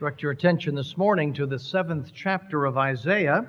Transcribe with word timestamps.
Direct 0.00 0.22
your 0.22 0.32
attention 0.32 0.74
this 0.74 0.96
morning 0.96 1.34
to 1.34 1.44
the 1.44 1.58
seventh 1.58 2.12
chapter 2.14 2.64
of 2.64 2.78
Isaiah. 2.78 3.46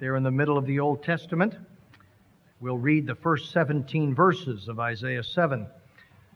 There 0.00 0.16
in 0.16 0.24
the 0.24 0.30
middle 0.32 0.58
of 0.58 0.66
the 0.66 0.80
Old 0.80 1.04
Testament. 1.04 1.54
We'll 2.58 2.78
read 2.78 3.06
the 3.06 3.14
first 3.14 3.52
17 3.52 4.12
verses 4.12 4.66
of 4.66 4.80
Isaiah 4.80 5.22
7. 5.22 5.68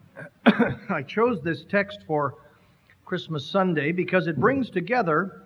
I 0.47 1.03
chose 1.03 1.43
this 1.43 1.65
text 1.65 2.05
for 2.07 2.37
Christmas 3.05 3.45
Sunday 3.45 3.91
because 3.91 4.29
it 4.29 4.37
brings 4.37 4.71
together 4.71 5.43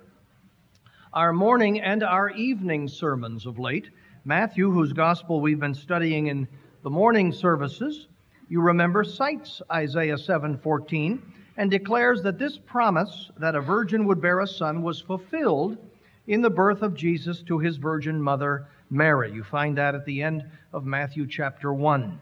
our 1.15 1.33
morning 1.33 1.81
and 1.81 2.03
our 2.03 2.29
evening 2.29 2.89
sermons 2.89 3.47
of 3.47 3.59
late. 3.59 3.89
Matthew, 4.27 4.71
whose 4.71 4.93
gospel 4.93 5.41
we've 5.41 5.59
been 5.59 5.73
studying 5.73 6.27
in 6.27 6.47
the 6.83 6.91
morning 6.91 7.33
services, 7.33 8.09
you 8.51 8.61
remember 8.61 9.05
cites 9.05 9.63
Isaiah 9.73 10.19
7:14 10.19 11.23
and 11.57 11.71
declares 11.71 12.23
that 12.23 12.39
this 12.39 12.59
promise 12.59 13.31
that 13.39 13.55
a 13.55 13.61
virgin 13.61 14.07
would 14.07 14.21
bear 14.21 14.41
a 14.41 14.47
son 14.47 14.83
was 14.83 15.01
fulfilled 15.01 15.79
in 16.27 16.43
the 16.43 16.51
birth 16.51 16.83
of 16.83 16.95
Jesus 16.95 17.43
to 17.43 17.59
his 17.59 17.77
virgin 17.77 18.21
mother 18.21 18.69
Mary. 18.91 19.33
You 19.33 19.43
find 19.43 19.77
that 19.79 19.95
at 19.95 20.05
the 20.05 20.23
end 20.23 20.45
of 20.73 20.85
Matthew 20.85 21.27
chapter 21.27 21.73
1. 21.73 22.21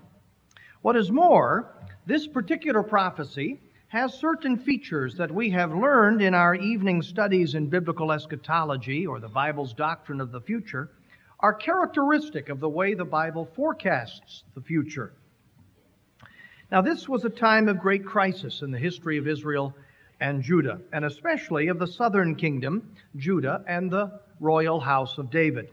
What 0.83 0.97
is 0.97 1.11
more, 1.11 1.75
this 2.07 2.27
particular 2.27 2.83
prophecy 2.83 3.61
has 3.89 4.13
certain 4.13 4.57
features 4.57 5.15
that 5.17 5.31
we 5.31 5.51
have 5.51 5.75
learned 5.75 6.21
in 6.21 6.35
our 6.35 6.55
evening 6.55 7.01
studies 7.01 7.55
in 7.55 7.69
biblical 7.69 8.13
eschatology 8.13 9.07
or 9.07 9.21
the 9.21 9.29
Bible's 9.29 9.73
doctrine 9.73 10.21
of 10.21 10.33
the 10.33 10.41
future 10.41 10.91
are 11.41 11.55
characteristic 11.55 12.49
of 12.49 12.61
the 12.61 12.69
way 12.69 12.95
the 12.95 13.05
Bible 13.05 13.49
forecasts 13.55 14.45
the 14.55 14.61
future. 14.61 15.13
Now, 16.71 16.81
this 16.81 17.09
was 17.09 17.25
a 17.25 17.31
time 17.31 17.69
of 17.69 17.79
great 17.79 18.05
crisis 18.05 18.63
in 18.63 18.71
the 18.71 18.79
history 18.79 19.19
of 19.19 19.29
Israel 19.29 19.75
and 20.21 20.43
Judah, 20.43 20.81
and 20.93 21.05
especially 21.05 21.69
of 21.69 21.79
the 21.79 21.87
southern 21.87 22.35
kingdom, 22.35 22.95
Judah, 23.17 23.63
and 23.67 23.91
the 23.91 24.21
royal 24.41 24.81
house 24.81 25.19
of 25.19 25.31
David. 25.31 25.69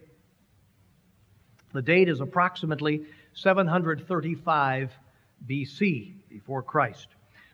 The 1.74 1.82
date 1.82 2.10
is 2.10 2.20
approximately 2.20 3.06
735 3.34 4.92
BC, 5.48 6.14
before 6.30 6.62
Christ. 6.62 7.08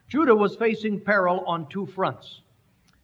Judah 0.08 0.34
was 0.34 0.56
facing 0.56 1.00
peril 1.00 1.44
on 1.46 1.68
two 1.68 1.86
fronts. 1.86 2.40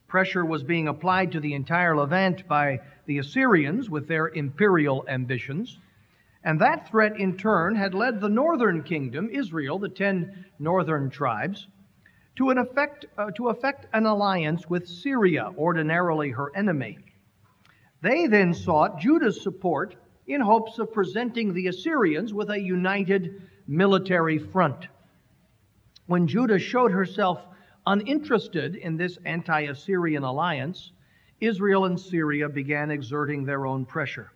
Pressure 0.09 0.45
was 0.45 0.63
being 0.63 0.89
applied 0.89 1.33
to 1.33 1.41
the 1.41 1.55
entire 1.55 1.97
Levant 1.97 2.47
by 2.49 2.81
the 3.07 3.19
Assyrians 3.19 3.91
with 3.91 4.09
their 4.09 4.29
imperial 4.29 5.05
ambitions. 5.09 5.79
And 6.45 6.61
that 6.61 6.89
threat, 6.89 7.19
in 7.19 7.39
turn, 7.39 7.75
had 7.75 7.95
led 7.95 8.21
the 8.21 8.29
northern 8.29 8.83
kingdom, 8.83 9.31
Israel, 9.33 9.79
the 9.79 9.89
ten 9.89 10.45
northern 10.59 11.09
tribes, 11.09 11.67
to, 12.37 12.51
an 12.51 12.59
effect, 12.59 13.07
uh, 13.17 13.31
to 13.37 13.49
effect 13.49 13.87
an 13.95 14.05
alliance 14.05 14.69
with 14.69 14.87
Syria, 14.87 15.51
ordinarily 15.57 16.31
her 16.31 16.55
enemy. 16.55 16.99
They 18.03 18.27
then 18.27 18.53
sought 18.53 19.01
Judah's 19.01 19.43
support 19.43 19.97
in 20.27 20.43
hopes 20.43 20.79
of 20.79 20.93
presenting 20.93 21.55
the 21.55 21.69
Assyrians 21.69 22.35
with 22.35 22.51
a 22.51 22.61
united 22.61 23.43
military 23.67 24.39
front. 24.39 24.89
When 26.07 26.27
Judah 26.27 26.59
showed 26.59 26.93
herself 26.93 27.41
uninterested 27.87 28.77
in 28.77 28.99
this 28.99 29.19
anti 29.25 29.63
Assyrian 29.63 30.23
alliance, 30.23 30.93
Israel 31.41 31.87
and 31.87 31.99
Syria 31.99 32.51
began 32.51 32.91
exerting 32.91 33.45
their 33.45 33.67
own 33.67 33.87
pressure. 33.87 34.31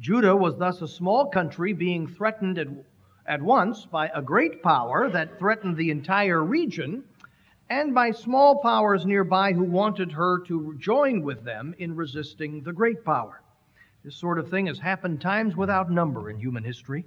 Judah 0.00 0.34
was 0.34 0.56
thus 0.56 0.80
a 0.80 0.88
small 0.88 1.26
country 1.26 1.74
being 1.74 2.06
threatened 2.06 2.58
at, 2.58 2.68
at 3.26 3.42
once 3.42 3.84
by 3.84 4.10
a 4.14 4.22
great 4.22 4.62
power 4.62 5.10
that 5.10 5.38
threatened 5.38 5.76
the 5.76 5.90
entire 5.90 6.42
region 6.42 7.04
and 7.68 7.94
by 7.94 8.10
small 8.10 8.62
powers 8.62 9.04
nearby 9.04 9.52
who 9.52 9.62
wanted 9.62 10.10
her 10.10 10.38
to 10.46 10.74
join 10.78 11.20
with 11.22 11.44
them 11.44 11.74
in 11.78 11.94
resisting 11.94 12.62
the 12.62 12.72
great 12.72 13.04
power. 13.04 13.42
This 14.02 14.16
sort 14.16 14.38
of 14.38 14.48
thing 14.48 14.68
has 14.68 14.78
happened 14.78 15.20
times 15.20 15.54
without 15.54 15.90
number 15.90 16.30
in 16.30 16.38
human 16.38 16.64
history 16.64 17.04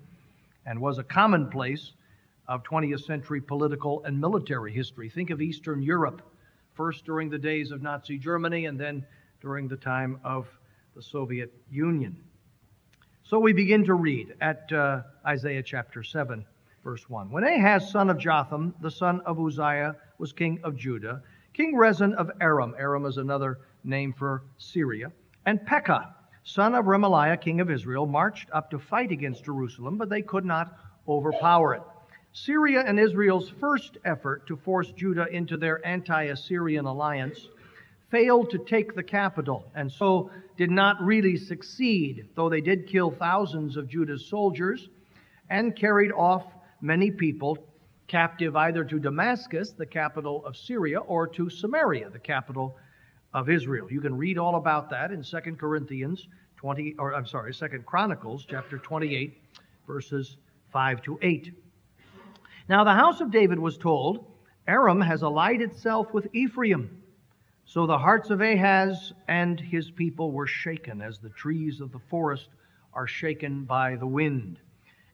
and 0.68 0.80
was 0.80 1.00
a 1.00 1.04
commonplace 1.04 1.94
of 2.48 2.62
20th 2.62 3.06
century 3.06 3.42
political 3.42 4.04
and 4.04 4.22
military 4.22 4.72
history. 4.72 5.10
Think 5.10 5.32
of 5.32 5.42
Eastern 5.42 5.82
Europe, 5.82 6.22
first 6.76 7.06
during 7.06 7.32
the 7.32 7.40
days 7.40 7.72
of 7.72 7.82
Nazi 7.82 8.20
Germany 8.20 8.68
and 8.68 8.80
then 8.80 9.04
during 9.42 9.68
the 9.68 9.78
time 9.78 10.20
of 10.24 10.48
the 10.96 11.02
Soviet 11.02 11.52
Union. 11.72 12.16
So 13.34 13.40
we 13.40 13.52
begin 13.52 13.84
to 13.86 13.96
read 13.96 14.36
at 14.42 14.72
uh, 14.72 15.02
Isaiah 15.26 15.64
chapter 15.64 16.04
7, 16.04 16.46
verse 16.84 17.10
1. 17.10 17.32
When 17.32 17.44
Ahaz, 17.44 17.90
son 17.90 18.12
of 18.12 18.20
Jotham, 18.20 18.76
the 18.80 18.92
son 18.92 19.22
of 19.22 19.40
Uzziah, 19.40 19.96
was 20.20 20.32
king 20.32 20.60
of 20.64 20.78
Judah, 20.78 21.24
King 21.52 21.76
Rezin 21.76 22.14
of 22.14 22.30
Aram, 22.40 22.76
Aram 22.78 23.08
is 23.08 23.18
another 23.18 23.58
name 23.84 24.14
for 24.14 24.44
Syria, 24.60 25.12
and 25.48 25.66
Pekah, 25.66 26.14
son 26.44 26.76
of 26.76 26.86
Remaliah, 26.86 27.42
king 27.42 27.60
of 27.60 27.72
Israel, 27.72 28.06
marched 28.06 28.50
up 28.54 28.70
to 28.70 28.78
fight 28.78 29.12
against 29.12 29.46
Jerusalem, 29.46 29.98
but 29.98 30.10
they 30.10 30.22
could 30.22 30.46
not 30.46 30.78
overpower 31.08 31.74
it. 31.74 31.82
Syria 32.34 32.84
and 32.86 33.00
Israel's 33.00 33.50
first 33.50 33.98
effort 34.06 34.46
to 34.46 34.58
force 34.58 34.92
Judah 34.92 35.26
into 35.32 35.58
their 35.58 35.84
anti 35.84 36.26
Assyrian 36.26 36.86
alliance 36.86 37.48
failed 38.14 38.52
to 38.52 38.60
take 38.60 38.94
the 38.94 39.02
capital 39.02 39.66
and 39.74 39.92
so 39.92 40.30
did 40.56 40.70
not 40.70 41.02
really 41.02 41.36
succeed, 41.36 42.28
though 42.36 42.48
they 42.48 42.62
did 42.62 42.86
kill 42.86 43.10
thousands 43.10 43.76
of 43.76 43.88
Judah's 43.88 44.28
soldiers 44.28 44.88
and 45.50 45.76
carried 45.76 46.12
off 46.12 46.46
many 46.80 47.10
people 47.10 47.58
captive 48.08 48.56
either 48.56 48.84
to 48.84 49.00
Damascus, 49.00 49.72
the 49.72 49.86
capital 49.88 50.46
of 50.46 50.56
Syria, 50.56 51.00
or 51.00 51.26
to 51.30 51.50
Samaria, 51.50 52.12
the 52.12 52.20
capital 52.20 52.78
of 53.34 53.50
Israel. 53.50 53.92
You 53.92 54.00
can 54.00 54.16
read 54.16 54.38
all 54.38 54.58
about 54.58 54.92
that 54.92 55.12
in 55.12 55.24
2 55.24 55.56
Corinthians 55.56 56.28
20 56.58 56.94
or 57.00 57.16
I'm 57.16 57.26
sorry, 57.26 57.52
2 57.52 57.68
Chronicles 57.84 58.46
chapter 58.48 58.78
28 58.78 59.42
verses 59.88 60.38
5 60.72 61.02
to 61.02 61.18
8. 61.20 61.52
Now 62.70 62.84
the 62.84 62.94
house 62.94 63.22
of 63.22 63.32
David 63.32 63.58
was 63.58 63.76
told, 63.76 64.28
Aram 64.68 65.02
has 65.02 65.24
allied 65.24 65.62
itself 65.62 66.14
with 66.14 66.28
Ephraim 66.32 67.03
so 67.66 67.88
the 67.88 67.98
hearts 67.98 68.30
of 68.30 68.42
Ahaz 68.42 69.14
and 69.28 69.60
his 69.60 69.90
people 69.92 70.32
were 70.32 70.48
shaken 70.48 71.02
as 71.02 71.20
the 71.20 71.30
trees 71.30 71.82
of 71.82 71.92
the 71.92 72.02
forest 72.10 72.50
are 72.94 73.08
shaken 73.08 73.64
by 73.64 73.96
the 73.96 74.08
wind. 74.08 74.60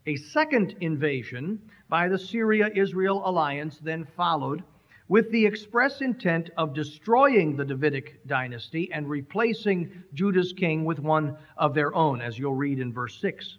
A 0.05 0.15
second 0.15 0.75
invasion 0.81 1.61
by 1.87 2.07
the 2.07 2.17
Syria 2.17 2.69
Israel 2.75 3.21
alliance 3.25 3.79
then 3.79 4.05
followed 4.17 4.63
with 5.07 5.31
the 5.31 5.45
express 5.45 6.01
intent 6.01 6.51
of 6.55 6.73
destroying 6.73 7.55
the 7.55 7.65
Davidic 7.65 8.25
dynasty 8.27 8.91
and 8.93 9.09
replacing 9.09 9.91
Judah's 10.13 10.53
king 10.53 10.85
with 10.85 10.99
one 10.99 11.35
of 11.57 11.73
their 11.73 11.93
own, 11.95 12.21
as 12.21 12.37
you'll 12.37 12.55
read 12.55 12.79
in 12.79 12.93
verse 12.93 13.19
6. 13.19 13.57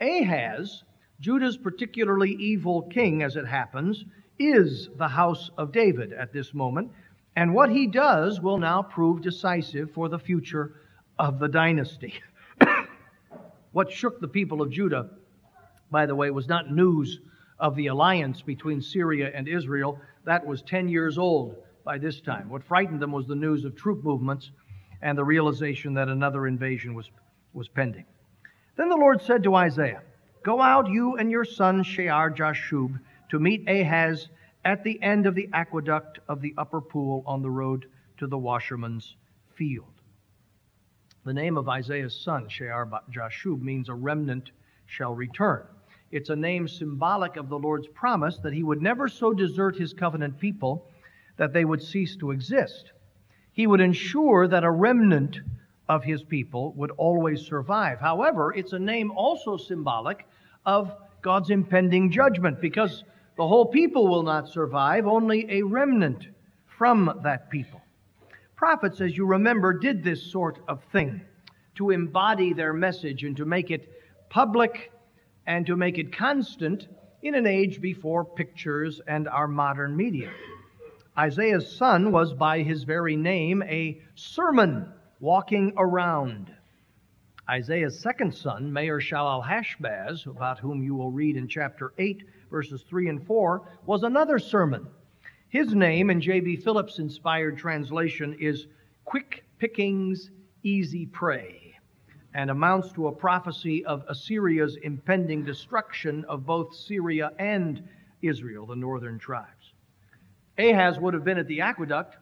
Ahaz, 0.00 0.84
Judah's 1.20 1.56
particularly 1.56 2.32
evil 2.32 2.82
king, 2.82 3.22
as 3.22 3.36
it 3.36 3.46
happens, 3.46 4.04
is 4.38 4.90
the 4.98 5.08
house 5.08 5.50
of 5.56 5.72
David 5.72 6.12
at 6.12 6.32
this 6.32 6.52
moment, 6.52 6.90
and 7.36 7.54
what 7.54 7.70
he 7.70 7.86
does 7.86 8.40
will 8.40 8.58
now 8.58 8.82
prove 8.82 9.22
decisive 9.22 9.90
for 9.92 10.08
the 10.08 10.18
future 10.18 10.74
of 11.18 11.38
the 11.38 11.48
dynasty. 11.48 12.14
what 13.72 13.90
shook 13.90 14.20
the 14.20 14.28
people 14.28 14.62
of 14.62 14.70
Judah, 14.70 15.10
by 15.90 16.06
the 16.06 16.14
way, 16.14 16.30
was 16.30 16.48
not 16.48 16.70
news 16.70 17.20
of 17.58 17.76
the 17.76 17.88
alliance 17.88 18.40
between 18.40 18.80
Syria 18.80 19.30
and 19.34 19.48
Israel. 19.48 20.00
That 20.24 20.46
was 20.46 20.62
10 20.62 20.88
years 20.88 21.18
old 21.18 21.56
by 21.84 21.98
this 21.98 22.20
time. 22.20 22.48
What 22.48 22.62
frightened 22.62 23.00
them 23.00 23.12
was 23.12 23.26
the 23.26 23.34
news 23.34 23.64
of 23.64 23.76
troop 23.76 24.04
movements 24.04 24.50
and 25.02 25.18
the 25.18 25.24
realization 25.24 25.94
that 25.94 26.08
another 26.08 26.46
invasion 26.46 26.94
was, 26.94 27.10
was 27.52 27.68
pending. 27.68 28.06
Then 28.76 28.88
the 28.88 28.96
Lord 28.96 29.22
said 29.22 29.42
to 29.44 29.54
Isaiah, 29.54 30.02
Go 30.44 30.60
out, 30.60 30.88
you 30.88 31.16
and 31.16 31.30
your 31.30 31.44
son 31.44 31.82
Shear 31.82 32.30
Jashub, 32.30 32.98
to 33.30 33.38
meet 33.38 33.68
Ahaz 33.68 34.28
at 34.64 34.82
the 34.82 35.00
end 35.02 35.26
of 35.26 35.34
the 35.34 35.48
aqueduct 35.52 36.20
of 36.28 36.40
the 36.40 36.54
upper 36.56 36.80
pool 36.80 37.22
on 37.26 37.42
the 37.42 37.50
road 37.50 37.86
to 38.18 38.26
the 38.26 38.38
washerman's 38.38 39.16
field. 39.54 39.92
The 41.24 41.34
name 41.34 41.56
of 41.56 41.68
Isaiah's 41.68 42.18
son, 42.18 42.48
Shear 42.48 42.86
Jashub, 43.10 43.62
means 43.62 43.88
a 43.88 43.94
remnant 43.94 44.50
shall 44.86 45.14
return. 45.14 45.66
It's 46.10 46.30
a 46.30 46.36
name 46.36 46.68
symbolic 46.68 47.36
of 47.36 47.48
the 47.48 47.58
Lord's 47.58 47.88
promise 47.88 48.38
that 48.38 48.52
he 48.52 48.62
would 48.62 48.82
never 48.82 49.08
so 49.08 49.32
desert 49.32 49.76
his 49.76 49.92
covenant 49.92 50.38
people 50.38 50.86
that 51.36 51.52
they 51.52 51.64
would 51.64 51.82
cease 51.82 52.16
to 52.16 52.30
exist. 52.30 52.92
He 53.52 53.66
would 53.66 53.80
ensure 53.80 54.46
that 54.48 54.64
a 54.64 54.70
remnant 54.70 55.40
of 55.88 56.04
his 56.04 56.22
people 56.22 56.72
would 56.74 56.90
always 56.92 57.42
survive. 57.42 58.00
However, 58.00 58.52
it's 58.54 58.72
a 58.72 58.78
name 58.78 59.10
also 59.10 59.56
symbolic 59.56 60.26
of 60.64 60.94
God's 61.22 61.50
impending 61.50 62.10
judgment 62.10 62.60
because 62.60 63.04
the 63.36 63.46
whole 63.46 63.66
people 63.66 64.08
will 64.08 64.22
not 64.22 64.48
survive, 64.48 65.06
only 65.06 65.46
a 65.50 65.62
remnant 65.62 66.28
from 66.78 67.20
that 67.22 67.50
people. 67.50 67.80
Prophets, 68.56 69.00
as 69.00 69.16
you 69.16 69.26
remember, 69.26 69.72
did 69.72 70.04
this 70.04 70.22
sort 70.22 70.58
of 70.68 70.82
thing 70.92 71.20
to 71.74 71.90
embody 71.90 72.52
their 72.52 72.72
message 72.72 73.24
and 73.24 73.36
to 73.36 73.44
make 73.44 73.70
it 73.70 73.90
public 74.28 74.92
and 75.46 75.66
to 75.66 75.76
make 75.76 75.98
it 75.98 76.16
constant 76.16 76.88
in 77.22 77.34
an 77.34 77.46
age 77.46 77.80
before 77.80 78.24
pictures 78.24 79.00
and 79.06 79.28
our 79.28 79.48
modern 79.48 79.96
media. 79.96 80.30
Isaiah's 81.16 81.76
son 81.76 82.12
was 82.12 82.32
by 82.32 82.62
his 82.62 82.84
very 82.84 83.16
name 83.16 83.62
a 83.62 84.00
sermon, 84.14 84.92
walking 85.20 85.72
around. 85.76 86.52
Isaiah's 87.48 87.98
second 87.98 88.34
son, 88.34 88.72
Maher 88.72 89.00
Shalal 89.00 89.46
Hashbaz, 89.46 90.26
about 90.26 90.58
whom 90.58 90.82
you 90.82 90.94
will 90.94 91.10
read 91.10 91.36
in 91.36 91.46
chapter 91.46 91.92
8, 91.98 92.24
verses 92.50 92.82
3 92.88 93.10
and 93.10 93.26
4, 93.26 93.68
was 93.84 94.02
another 94.02 94.38
sermon. 94.38 94.86
His 95.50 95.74
name 95.74 96.08
in 96.08 96.22
J.B. 96.22 96.56
Phillips' 96.56 96.98
inspired 96.98 97.58
translation 97.58 98.34
is 98.40 98.66
Quick 99.04 99.44
Pickings, 99.58 100.30
Easy 100.62 101.04
Prey, 101.04 101.74
and 102.32 102.50
amounts 102.50 102.92
to 102.92 103.08
a 103.08 103.12
prophecy 103.12 103.84
of 103.84 104.04
Assyria's 104.08 104.76
impending 104.82 105.44
destruction 105.44 106.24
of 106.24 106.46
both 106.46 106.74
Syria 106.74 107.30
and 107.38 107.86
Israel, 108.22 108.64
the 108.64 108.74
northern 108.74 109.18
tribes. 109.18 109.74
Ahaz 110.56 110.98
would 110.98 111.12
have 111.12 111.24
been 111.24 111.38
at 111.38 111.46
the 111.46 111.60
aqueduct 111.60 112.16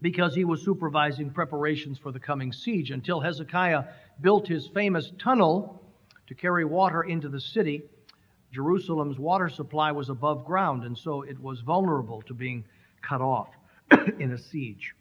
because 0.00 0.34
he 0.34 0.44
was 0.44 0.62
supervising 0.62 1.30
preparations 1.30 1.96
for 1.96 2.10
the 2.10 2.18
coming 2.18 2.52
siege 2.52 2.90
until 2.90 3.20
Hezekiah 3.20 3.84
built 4.20 4.46
his 4.46 4.68
famous 4.68 5.12
tunnel 5.18 5.82
to 6.26 6.34
carry 6.34 6.64
water 6.64 7.02
into 7.02 7.28
the 7.28 7.40
city. 7.40 7.82
Jerusalem's 8.52 9.18
water 9.18 9.48
supply 9.48 9.92
was 9.92 10.08
above 10.08 10.44
ground, 10.44 10.84
and 10.84 10.96
so 10.96 11.22
it 11.22 11.40
was 11.40 11.60
vulnerable 11.60 12.22
to 12.22 12.34
being 12.34 12.64
cut 13.00 13.20
off 13.20 13.48
in 14.18 14.32
a 14.32 14.38
siege. 14.38 14.94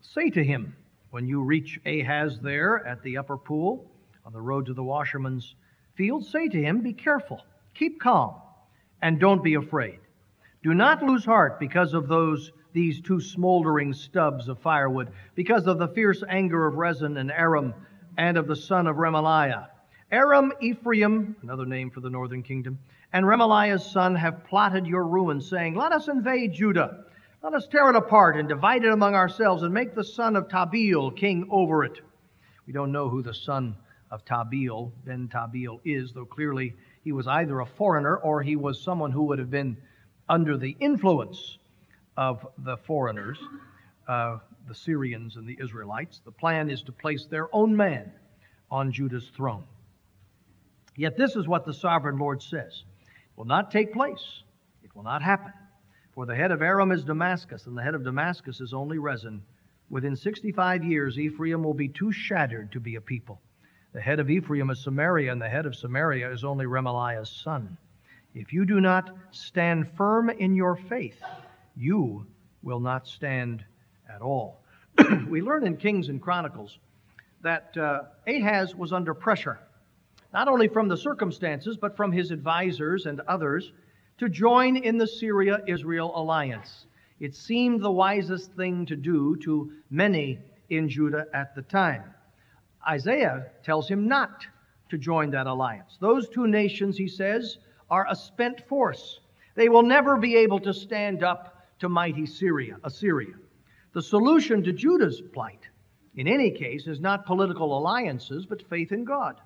Say 0.00 0.30
to 0.30 0.42
him, 0.42 0.74
when 1.10 1.26
you 1.26 1.42
reach 1.42 1.80
Ahaz 1.84 2.38
there 2.40 2.86
at 2.86 3.02
the 3.02 3.16
upper 3.16 3.36
pool 3.36 3.90
on 4.24 4.32
the 4.32 4.40
road 4.40 4.66
to 4.66 4.74
the 4.74 4.82
washerman's 4.82 5.54
field, 5.94 6.24
say 6.24 6.48
to 6.48 6.62
him, 6.62 6.80
Be 6.80 6.92
careful, 6.92 7.40
keep 7.74 8.00
calm 8.00 8.34
and 9.02 9.18
don't 9.18 9.42
be 9.42 9.54
afraid. 9.54 9.98
Do 10.62 10.74
not 10.74 11.02
lose 11.02 11.24
heart 11.24 11.58
because 11.58 11.94
of 11.94 12.08
those 12.08 12.52
these 12.72 13.00
two 13.00 13.20
smoldering 13.20 13.92
stubs 13.92 14.48
of 14.48 14.58
firewood, 14.60 15.10
because 15.34 15.66
of 15.66 15.78
the 15.78 15.88
fierce 15.88 16.22
anger 16.28 16.66
of 16.66 16.74
Rezin 16.74 17.16
and 17.16 17.30
Aram, 17.30 17.74
and 18.16 18.36
of 18.36 18.46
the 18.46 18.56
son 18.56 18.86
of 18.86 18.96
Remaliah. 18.96 19.68
Aram, 20.12 20.52
Ephraim, 20.60 21.36
another 21.42 21.66
name 21.66 21.90
for 21.90 22.00
the 22.00 22.10
northern 22.10 22.42
kingdom, 22.42 22.78
and 23.12 23.24
Remaliah's 23.24 23.84
son 23.84 24.14
have 24.14 24.44
plotted 24.44 24.86
your 24.86 25.06
ruin, 25.06 25.40
saying, 25.40 25.74
Let 25.74 25.92
us 25.92 26.08
invade 26.08 26.52
Judah. 26.52 27.04
Let 27.42 27.54
us 27.54 27.66
tear 27.66 27.88
it 27.90 27.96
apart 27.96 28.36
and 28.36 28.48
divide 28.48 28.84
it 28.84 28.92
among 28.92 29.14
ourselves, 29.14 29.62
and 29.62 29.72
make 29.72 29.94
the 29.94 30.04
son 30.04 30.36
of 30.36 30.48
Tabeel 30.48 31.16
king 31.16 31.48
over 31.50 31.84
it. 31.84 32.00
We 32.66 32.72
don't 32.72 32.92
know 32.92 33.08
who 33.08 33.22
the 33.22 33.34
son 33.34 33.76
of 34.10 34.24
Tabeel, 34.24 34.92
Ben 35.04 35.28
Tabeel, 35.28 35.80
is, 35.84 36.12
though 36.12 36.24
clearly 36.24 36.74
he 37.02 37.12
was 37.12 37.26
either 37.26 37.60
a 37.60 37.66
foreigner 37.66 38.16
or 38.16 38.42
he 38.42 38.56
was 38.56 38.82
someone 38.82 39.12
who 39.12 39.24
would 39.24 39.38
have 39.38 39.50
been 39.50 39.76
under 40.28 40.56
the 40.56 40.76
influence 40.80 41.58
of 42.16 42.46
the 42.58 42.76
foreigners, 42.76 43.38
uh, 44.08 44.38
the 44.68 44.74
Syrians 44.74 45.36
and 45.36 45.48
the 45.48 45.58
Israelites. 45.60 46.20
The 46.24 46.32
plan 46.32 46.70
is 46.70 46.82
to 46.82 46.92
place 46.92 47.26
their 47.26 47.54
own 47.54 47.76
man 47.76 48.12
on 48.70 48.92
Judah's 48.92 49.30
throne. 49.36 49.64
Yet 50.96 51.16
this 51.16 51.36
is 51.36 51.48
what 51.48 51.64
the 51.64 51.72
sovereign 51.72 52.18
Lord 52.18 52.42
says 52.42 52.84
it 53.06 53.36
will 53.36 53.44
not 53.46 53.70
take 53.70 53.92
place, 53.92 54.42
it 54.82 54.94
will 54.94 55.02
not 55.02 55.22
happen. 55.22 55.52
For 56.14 56.26
the 56.26 56.34
head 56.34 56.50
of 56.50 56.60
Aram 56.60 56.92
is 56.92 57.04
Damascus, 57.04 57.66
and 57.66 57.78
the 57.78 57.82
head 57.82 57.94
of 57.94 58.04
Damascus 58.04 58.60
is 58.60 58.74
only 58.74 58.98
Rezin. 58.98 59.42
Within 59.88 60.16
65 60.16 60.84
years, 60.84 61.18
Ephraim 61.18 61.62
will 61.62 61.74
be 61.74 61.88
too 61.88 62.12
shattered 62.12 62.72
to 62.72 62.80
be 62.80 62.96
a 62.96 63.00
people. 63.00 63.40
The 63.92 64.00
head 64.00 64.20
of 64.20 64.30
Ephraim 64.30 64.70
is 64.70 64.82
Samaria, 64.82 65.32
and 65.32 65.40
the 65.40 65.48
head 65.48 65.66
of 65.66 65.74
Samaria 65.74 66.30
is 66.30 66.44
only 66.44 66.66
Remaliah's 66.66 67.30
son. 67.30 67.76
If 68.34 68.52
you 68.52 68.64
do 68.64 68.80
not 68.80 69.10
stand 69.32 69.88
firm 69.96 70.30
in 70.30 70.54
your 70.54 70.76
faith, 70.76 71.20
you 71.76 72.26
will 72.62 72.80
not 72.80 73.06
stand 73.06 73.64
at 74.12 74.22
all. 74.22 74.62
we 75.28 75.40
learn 75.40 75.66
in 75.66 75.76
Kings 75.76 76.08
and 76.08 76.20
Chronicles 76.20 76.78
that 77.42 77.76
uh, 77.76 78.02
Ahaz 78.26 78.74
was 78.74 78.92
under 78.92 79.14
pressure, 79.14 79.58
not 80.32 80.48
only 80.48 80.68
from 80.68 80.88
the 80.88 80.96
circumstances, 80.96 81.76
but 81.76 81.96
from 81.96 82.12
his 82.12 82.30
advisors 82.30 83.06
and 83.06 83.20
others, 83.20 83.72
to 84.18 84.28
join 84.28 84.76
in 84.76 84.98
the 84.98 85.06
Syria 85.06 85.60
Israel 85.66 86.12
alliance. 86.14 86.86
It 87.20 87.34
seemed 87.34 87.82
the 87.82 87.90
wisest 87.90 88.52
thing 88.52 88.86
to 88.86 88.96
do 88.96 89.36
to 89.44 89.72
many 89.90 90.38
in 90.68 90.88
Judah 90.88 91.26
at 91.32 91.54
the 91.54 91.62
time. 91.62 92.04
Isaiah 92.86 93.46
tells 93.62 93.88
him 93.88 94.08
not 94.08 94.46
to 94.90 94.98
join 94.98 95.30
that 95.30 95.46
alliance. 95.46 95.96
Those 96.00 96.28
two 96.28 96.46
nations, 96.46 96.96
he 96.96 97.08
says, 97.08 97.58
are 97.90 98.06
a 98.08 98.16
spent 98.16 98.66
force. 98.68 99.20
They 99.54 99.68
will 99.68 99.82
never 99.82 100.16
be 100.16 100.36
able 100.36 100.60
to 100.60 100.72
stand 100.72 101.22
up 101.22 101.59
to 101.80 101.88
mighty 101.88 102.26
Syria, 102.26 102.76
Assyria. 102.84 103.34
The 103.92 104.02
solution 104.02 104.62
to 104.62 104.72
Judah's 104.72 105.20
plight, 105.20 105.62
in 106.14 106.28
any 106.28 106.50
case, 106.50 106.86
is 106.86 107.00
not 107.00 107.26
political 107.26 107.76
alliances, 107.76 108.46
but 108.46 108.68
faith 108.68 108.92
in 108.92 109.04
God. 109.04 109.40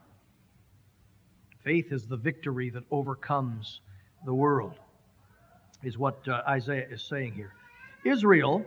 Faith 1.62 1.92
is 1.92 2.06
the 2.06 2.16
victory 2.16 2.70
that 2.70 2.84
overcomes 2.90 3.80
the 4.26 4.34
world, 4.34 4.74
is 5.82 5.96
what 5.96 6.26
uh, 6.28 6.42
Isaiah 6.46 6.86
is 6.90 7.02
saying 7.02 7.32
here. 7.32 7.54
Israel, 8.04 8.64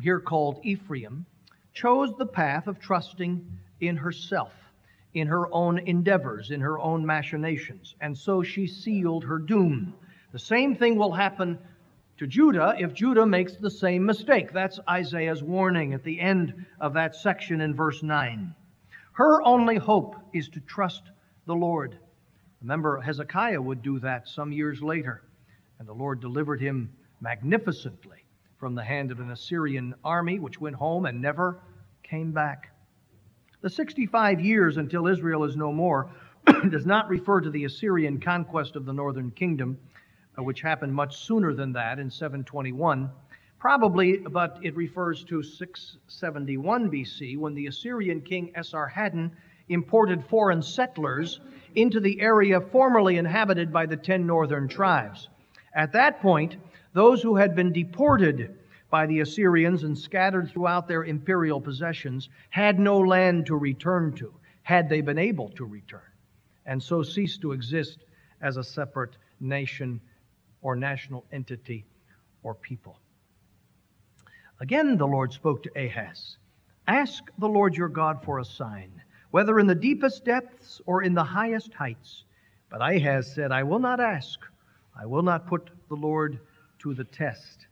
here 0.00 0.20
called 0.20 0.60
Ephraim, 0.62 1.24
chose 1.72 2.12
the 2.18 2.26
path 2.26 2.66
of 2.66 2.78
trusting 2.78 3.46
in 3.80 3.96
herself, 3.96 4.52
in 5.14 5.26
her 5.28 5.52
own 5.54 5.78
endeavors, 5.78 6.50
in 6.50 6.60
her 6.60 6.78
own 6.78 7.06
machinations. 7.06 7.94
And 8.00 8.16
so 8.16 8.42
she 8.42 8.66
sealed 8.66 9.24
her 9.24 9.38
doom. 9.38 9.94
The 10.32 10.38
same 10.38 10.76
thing 10.76 10.96
will 10.96 11.12
happen 11.12 11.58
to 12.18 12.26
Judah 12.26 12.74
if 12.78 12.92
Judah 12.92 13.26
makes 13.26 13.56
the 13.56 13.70
same 13.70 14.04
mistake. 14.04 14.52
That's 14.52 14.80
Isaiah's 14.88 15.42
warning 15.42 15.94
at 15.94 16.02
the 16.02 16.20
end 16.20 16.66
of 16.80 16.94
that 16.94 17.14
section 17.14 17.60
in 17.60 17.74
verse 17.74 18.02
9. 18.02 18.54
Her 19.12 19.42
only 19.42 19.76
hope 19.76 20.16
is 20.32 20.48
to 20.50 20.60
trust 20.60 21.02
the 21.46 21.54
Lord. 21.54 21.96
Remember, 22.60 23.00
Hezekiah 23.00 23.62
would 23.62 23.82
do 23.82 24.00
that 24.00 24.28
some 24.28 24.52
years 24.52 24.82
later, 24.82 25.22
and 25.78 25.86
the 25.86 25.94
Lord 25.94 26.20
delivered 26.20 26.60
him 26.60 26.92
magnificently 27.20 28.24
from 28.58 28.74
the 28.74 28.84
hand 28.84 29.12
of 29.12 29.20
an 29.20 29.30
Assyrian 29.30 29.94
army, 30.04 30.40
which 30.40 30.60
went 30.60 30.76
home 30.76 31.06
and 31.06 31.22
never 31.22 31.60
came 32.02 32.32
back. 32.32 32.72
The 33.60 33.70
65 33.70 34.40
years 34.40 34.76
until 34.76 35.06
Israel 35.06 35.44
is 35.44 35.56
no 35.56 35.72
more 35.72 36.10
does 36.70 36.86
not 36.86 37.08
refer 37.08 37.40
to 37.40 37.50
the 37.50 37.64
Assyrian 37.64 38.20
conquest 38.20 38.74
of 38.76 38.84
the 38.86 38.92
northern 38.92 39.30
kingdom, 39.30 39.78
Uh, 40.38 40.42
which 40.42 40.60
happened 40.60 40.94
much 40.94 41.16
sooner 41.16 41.52
than 41.52 41.72
that 41.72 41.98
in 41.98 42.10
721. 42.10 43.10
Probably, 43.58 44.18
but 44.18 44.58
it 44.62 44.76
refers 44.76 45.24
to 45.24 45.42
671 45.42 46.90
BC 46.90 47.36
when 47.36 47.54
the 47.54 47.66
Assyrian 47.66 48.20
king 48.20 48.52
Esarhaddon 48.56 49.32
imported 49.68 50.24
foreign 50.24 50.62
settlers 50.62 51.40
into 51.74 51.98
the 51.98 52.20
area 52.20 52.60
formerly 52.60 53.16
inhabited 53.16 53.72
by 53.72 53.86
the 53.86 53.96
ten 53.96 54.26
northern 54.26 54.68
tribes. 54.68 55.28
At 55.74 55.92
that 55.92 56.20
point, 56.20 56.56
those 56.92 57.20
who 57.20 57.36
had 57.36 57.56
been 57.56 57.72
deported 57.72 58.56
by 58.90 59.06
the 59.06 59.20
Assyrians 59.20 59.82
and 59.82 59.98
scattered 59.98 60.50
throughout 60.50 60.86
their 60.86 61.04
imperial 61.04 61.60
possessions, 61.60 62.28
had 62.50 62.78
no 62.78 62.98
land 62.98 63.46
to 63.46 63.56
return 63.56 64.12
to, 64.14 64.32
had 64.62 64.88
they 64.88 65.00
been 65.00 65.18
able 65.18 65.50
to 65.50 65.64
return, 65.64 66.00
and 66.64 66.82
so 66.82 67.02
ceased 67.02 67.40
to 67.42 67.52
exist 67.52 67.98
as 68.40 68.56
a 68.56 68.64
separate 68.64 69.16
nation 69.40 70.00
or 70.62 70.76
national 70.76 71.24
entity 71.32 71.84
or 72.42 72.54
people. 72.54 72.98
Again, 74.60 74.96
the 74.96 75.06
Lord 75.06 75.32
spoke 75.32 75.62
to 75.62 75.70
Ahaz 75.76 76.36
Ask 76.88 77.24
the 77.38 77.48
Lord 77.48 77.76
your 77.76 77.90
God 77.90 78.24
for 78.24 78.38
a 78.38 78.44
sign, 78.44 79.02
whether 79.30 79.58
in 79.58 79.66
the 79.66 79.74
deepest 79.74 80.24
depths 80.24 80.80
or 80.86 81.02
in 81.02 81.12
the 81.12 81.22
highest 81.22 81.74
heights. 81.74 82.24
But 82.70 82.80
Ahaz 82.80 83.30
said, 83.34 83.52
I 83.52 83.62
will 83.62 83.78
not 83.78 84.00
ask, 84.00 84.40
I 84.98 85.04
will 85.04 85.22
not 85.22 85.46
put 85.46 85.68
the 85.88 85.96
Lord 85.96 86.40
to 86.78 86.94
the 86.94 87.04
test. 87.04 87.66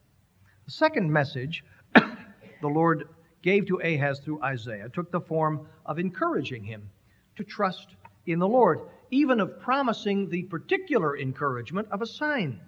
The 0.67 0.71
second 0.71 1.11
message 1.11 1.65
the 1.95 2.69
Lord 2.69 3.09
gave 3.41 3.67
to 3.67 3.81
Ahaz 3.81 4.21
through 4.21 4.43
Isaiah 4.43 4.91
took 4.91 5.11
the 5.11 5.21
form 5.21 5.67
of 5.87 5.99
encouraging 5.99 6.65
him 6.65 6.91
to 7.37 7.45
trust 7.45 7.89
in 8.27 8.39
the 8.39 8.49
Lord, 8.49 8.81
even 9.11 9.41
of 9.41 9.61
promising 9.61 10.29
the 10.29 10.43
particular 10.45 11.17
encouragement 11.17 11.89
of 11.91 12.03
a 12.03 12.07
sign. 12.07 12.61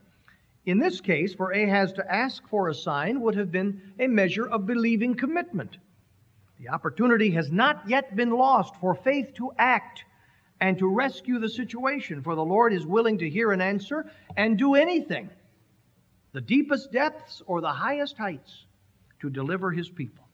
In 0.68 0.78
this 0.78 1.00
case, 1.00 1.32
for 1.32 1.52
Ahaz 1.52 1.94
to 1.94 2.14
ask 2.14 2.46
for 2.46 2.68
a 2.68 2.75
sign 2.75 3.22
would 3.22 3.37
have 3.37 3.50
been 3.50 3.80
a 3.98 4.06
measure 4.06 4.46
of 4.46 4.66
believing 4.66 5.14
commitment. 5.14 5.78
The 6.60 6.68
opportunity 6.68 7.30
has 7.30 7.50
not 7.50 7.88
yet 7.88 8.14
been 8.14 8.32
lost 8.32 8.76
for 8.76 8.94
faith 8.94 9.32
to 9.37 9.50
act 9.56 10.04
and 10.60 10.78
to 10.78 10.87
rescue 10.87 11.38
the 11.38 11.48
situation, 11.48 12.20
for 12.20 12.34
the 12.34 12.44
Lord 12.44 12.75
is 12.75 12.84
willing 12.84 13.16
to 13.16 13.30
hear 13.30 13.50
an 13.50 13.62
answer 13.62 14.10
and 14.37 14.58
do 14.58 14.75
anything 14.75 15.30
the 16.32 16.42
deepest 16.42 16.92
depths 16.92 17.40
or 17.46 17.62
the 17.62 17.72
highest 17.72 18.18
heights 18.18 18.66
to 19.20 19.30
deliver 19.30 19.70
his 19.70 19.88
people. 19.88 20.28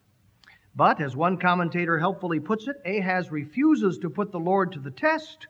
But, 0.74 1.00
as 1.00 1.14
one 1.14 1.38
commentator 1.38 2.00
helpfully 2.00 2.40
puts 2.40 2.66
it, 2.66 2.82
Ahaz 2.84 3.30
refuses 3.30 3.98
to 3.98 4.10
put 4.10 4.32
the 4.32 4.40
Lord 4.40 4.72
to 4.72 4.80
the 4.80 4.90
test 4.90 5.46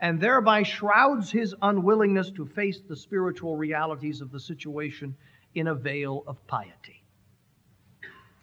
and 0.00 0.20
thereby 0.20 0.62
shrouds 0.62 1.30
his 1.30 1.54
unwillingness 1.60 2.30
to 2.30 2.46
face 2.46 2.80
the 2.88 2.96
spiritual 2.96 3.56
realities 3.56 4.20
of 4.20 4.32
the 4.32 4.40
situation 4.40 5.14
in 5.54 5.68
a 5.68 5.74
veil 5.74 6.24
of 6.26 6.44
piety. 6.46 7.02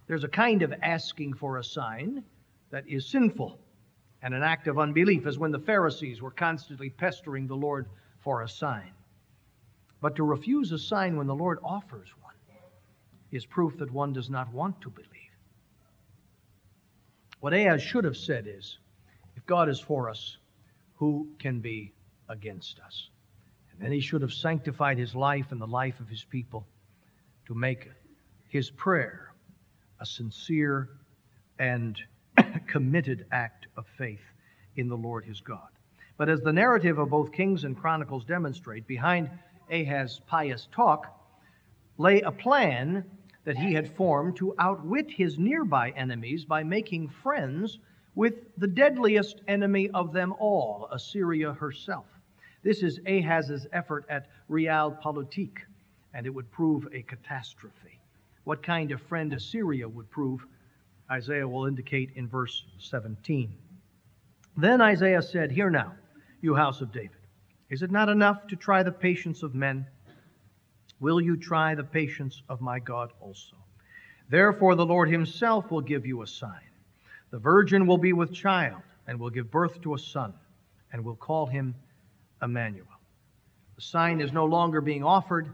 There's 0.08 0.24
a 0.24 0.30
kind 0.30 0.62
of 0.62 0.74
asking 0.82 1.34
for 1.34 1.58
a 1.58 1.64
sign 1.64 2.24
that 2.70 2.88
is 2.88 3.08
sinful 3.08 3.60
and 4.22 4.34
an 4.34 4.44
act 4.44 4.68
of 4.68 4.80
unbelief, 4.80 5.26
as 5.26 5.38
when 5.38 5.52
the 5.52 5.60
Pharisees 5.60 6.22
were 6.22 6.32
constantly 6.32 6.90
pestering 6.90 7.48
the 7.48 7.56
Lord 7.56 7.88
for 8.20 8.42
a 8.42 8.50
sign. 8.50 8.92
But 10.02 10.16
to 10.16 10.24
refuse 10.24 10.72
a 10.72 10.80
sign 10.80 11.18
when 11.18 11.28
the 11.28 11.36
Lord 11.36 11.60
offers 11.64 12.10
one 12.22 12.34
is 13.32 13.46
proof 13.46 13.78
that 13.78 13.92
one 13.92 14.14
does 14.14 14.30
not 14.30 14.52
want 14.54 14.80
to 14.82 14.90
believe. 14.90 15.12
What 17.40 17.54
Ahaz 17.54 17.82
should 17.82 18.04
have 18.04 18.18
said 18.18 18.48
is, 18.48 18.80
if 19.36 19.46
God 19.46 19.70
is 19.70 19.80
for 19.80 20.10
us, 20.10 20.38
who 20.98 21.28
can 21.40 21.60
be 21.60 21.94
against 22.30 22.80
us? 22.80 23.10
And 23.72 23.82
then 23.82 23.92
he 23.92 24.00
should 24.00 24.22
have 24.22 24.34
sanctified 24.34 24.98
his 24.98 25.16
life 25.16 25.52
and 25.52 25.62
the 25.62 25.68
life 25.68 26.00
of 26.00 26.10
his 26.10 26.24
people 26.24 26.68
to 27.46 27.54
make 27.54 27.90
his 28.50 28.70
prayer 28.70 29.34
a 30.00 30.06
sincere 30.06 30.90
and 31.60 32.00
committed 32.68 33.26
act 33.32 33.68
of 33.78 33.86
faith 33.98 34.22
in 34.76 34.88
the 34.88 34.98
Lord 34.98 35.26
his 35.26 35.42
God. 35.42 35.70
But 36.18 36.30
as 36.30 36.42
the 36.42 36.54
narrative 36.54 36.98
of 36.98 37.10
both 37.10 37.32
Kings 37.32 37.64
and 37.64 37.78
Chronicles 37.78 38.26
demonstrate, 38.26 38.88
behind 38.88 39.30
Ahaz's 39.70 40.22
pious 40.28 40.68
talk 40.72 41.14
lay 41.98 42.22
a 42.22 42.32
plan 42.32 43.06
that 43.44 43.58
he 43.58 43.74
had 43.74 43.96
formed 43.96 44.36
to 44.38 44.56
outwit 44.60 45.10
his 45.10 45.38
nearby 45.38 45.92
enemies 45.92 46.44
by 46.44 46.64
making 46.64 47.10
friends 47.10 47.80
with 48.18 48.34
the 48.58 48.68
deadliest 48.68 49.42
enemy 49.48 49.92
of 49.94 50.12
them 50.12 50.34
all, 50.40 50.90
Assyria 50.92 51.54
herself. 51.54 52.08
This 52.64 52.82
is 52.82 53.00
Ahaz's 53.06 53.68
effort 53.72 54.06
at 54.10 54.26
realpolitik, 54.50 55.60
and 56.16 56.26
it 56.26 56.32
would 56.32 56.50
prove 56.50 56.88
a 56.92 57.04
catastrophe. 57.04 58.00
What 58.44 58.64
kind 58.64 58.92
of 58.92 59.04
friend 59.04 59.32
Assyria 59.34 59.88
would 59.88 60.10
prove, 60.10 60.44
Isaiah 61.12 61.48
will 61.48 61.68
indicate 61.68 62.10
in 62.16 62.28
verse 62.28 62.66
17. 62.80 63.54
Then 64.58 64.82
Isaiah 64.82 65.22
said, 65.22 65.52
Hear 65.52 65.70
now, 65.70 65.94
you 66.42 66.56
house 66.56 66.82
of 66.82 66.92
David. 66.92 67.12
Is 67.70 67.84
it 67.84 67.92
not 67.92 68.10
enough 68.10 68.48
to 68.48 68.56
try 68.56 68.82
the 68.82 68.92
patience 68.92 69.44
of 69.44 69.54
men? 69.54 69.86
Will 71.00 71.22
you 71.22 71.38
try 71.38 71.76
the 71.76 71.84
patience 71.84 72.42
of 72.50 72.62
my 72.62 72.80
God 72.80 73.12
also? 73.22 73.58
Therefore, 74.28 74.74
the 74.74 74.88
Lord 74.88 75.08
himself 75.08 75.70
will 75.70 75.82
give 75.82 76.08
you 76.08 76.24
a 76.24 76.28
sign. 76.28 76.67
The 77.30 77.40
virgin 77.40 77.88
will 77.88 77.98
be 77.98 78.14
with 78.14 78.34
child 78.34 78.82
and 79.08 79.20
will 79.20 79.30
give 79.30 79.52
birth 79.52 79.82
to 79.82 79.94
a 79.94 80.00
son, 80.00 80.34
and 80.92 81.04
will 81.04 81.16
call 81.16 81.46
him 81.46 81.76
Emmanuel. 82.42 82.88
The 83.76 83.82
sign 83.82 84.22
is 84.22 84.32
no 84.32 84.46
longer 84.46 84.82
being 84.82 85.04
offered, 85.04 85.50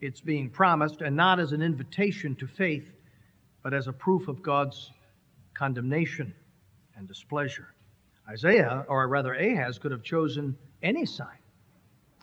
it's 0.00 0.20
being 0.20 0.50
promised, 0.50 1.00
and 1.00 1.16
not 1.16 1.40
as 1.40 1.52
an 1.52 1.62
invitation 1.62 2.34
to 2.36 2.46
faith, 2.46 2.90
but 3.62 3.72
as 3.72 3.86
a 3.86 3.92
proof 3.92 4.28
of 4.28 4.42
God's 4.42 4.90
condemnation 5.54 6.34
and 6.96 7.06
displeasure. 7.06 7.68
Isaiah, 8.28 8.84
or 8.88 9.06
rather 9.08 9.34
Ahaz, 9.34 9.78
could 9.78 9.92
have 9.92 10.02
chosen 10.02 10.56
any 10.82 11.06
sign. 11.06 11.38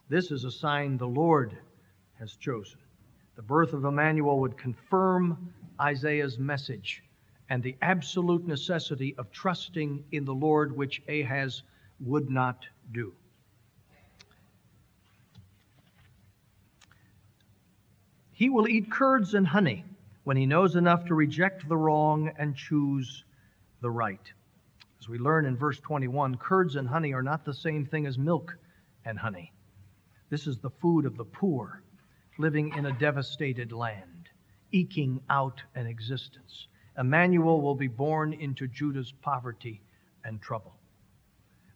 This 0.10 0.32
is 0.32 0.44
a 0.44 0.52
sign 0.52 0.98
the 0.98 1.08
Lord 1.08 1.58
has 2.20 2.36
chosen. 2.36 2.80
The 3.36 3.42
birth 3.42 3.74
of 3.74 3.86
Emmanuel 3.86 4.40
would 4.40 4.58
confirm 4.58 5.54
Isaiah's 5.80 6.38
message 6.38 7.04
and 7.52 7.62
the 7.62 7.76
absolute 7.82 8.48
necessity 8.48 9.14
of 9.18 9.30
trusting 9.30 10.06
in 10.14 10.24
the 10.24 10.34
Lord, 10.34 10.74
which 10.74 11.02
Ahaz 11.10 11.64
would 12.00 12.30
not 12.30 12.66
do. 12.94 13.12
He 18.32 18.48
will 18.48 18.70
eat 18.70 18.90
curds 18.90 19.34
and 19.34 19.46
honey 19.46 19.84
when 20.24 20.38
he 20.38 20.46
knows 20.46 20.78
enough 20.78 21.04
to 21.08 21.14
reject 21.14 21.68
the 21.68 21.76
wrong 21.76 22.32
and 22.38 22.56
choose 22.56 23.26
the 23.82 23.92
right. 23.92 24.32
As 25.02 25.10
we 25.10 25.18
learn 25.18 25.46
in 25.46 25.58
verse 25.58 25.82
21, 25.82 26.38
curds 26.38 26.78
and 26.78 26.88
honey 26.88 27.14
are 27.14 27.22
not 27.22 27.44
the 27.44 27.54
same 27.54 27.86
thing 27.86 28.06
as 28.06 28.18
milk 28.18 28.56
and 29.04 29.20
honey. 29.20 29.52
This 30.30 30.48
is 30.48 30.60
the 30.60 30.70
food 30.70 31.06
of 31.06 31.18
the 31.18 31.26
poor 31.26 31.84
living 32.38 32.74
in 32.78 32.86
a 32.86 32.94
devastated 32.94 33.74
land, 33.74 34.30
eking 34.72 35.20
out 35.30 35.62
an 35.76 35.86
existence. 35.86 36.68
Emmanuel 36.98 37.62
will 37.62 37.76
be 37.76 37.88
born 37.88 38.34
into 38.34 38.68
Judah's 38.68 39.12
poverty 39.22 39.82
and 40.24 40.42
trouble. 40.42 40.76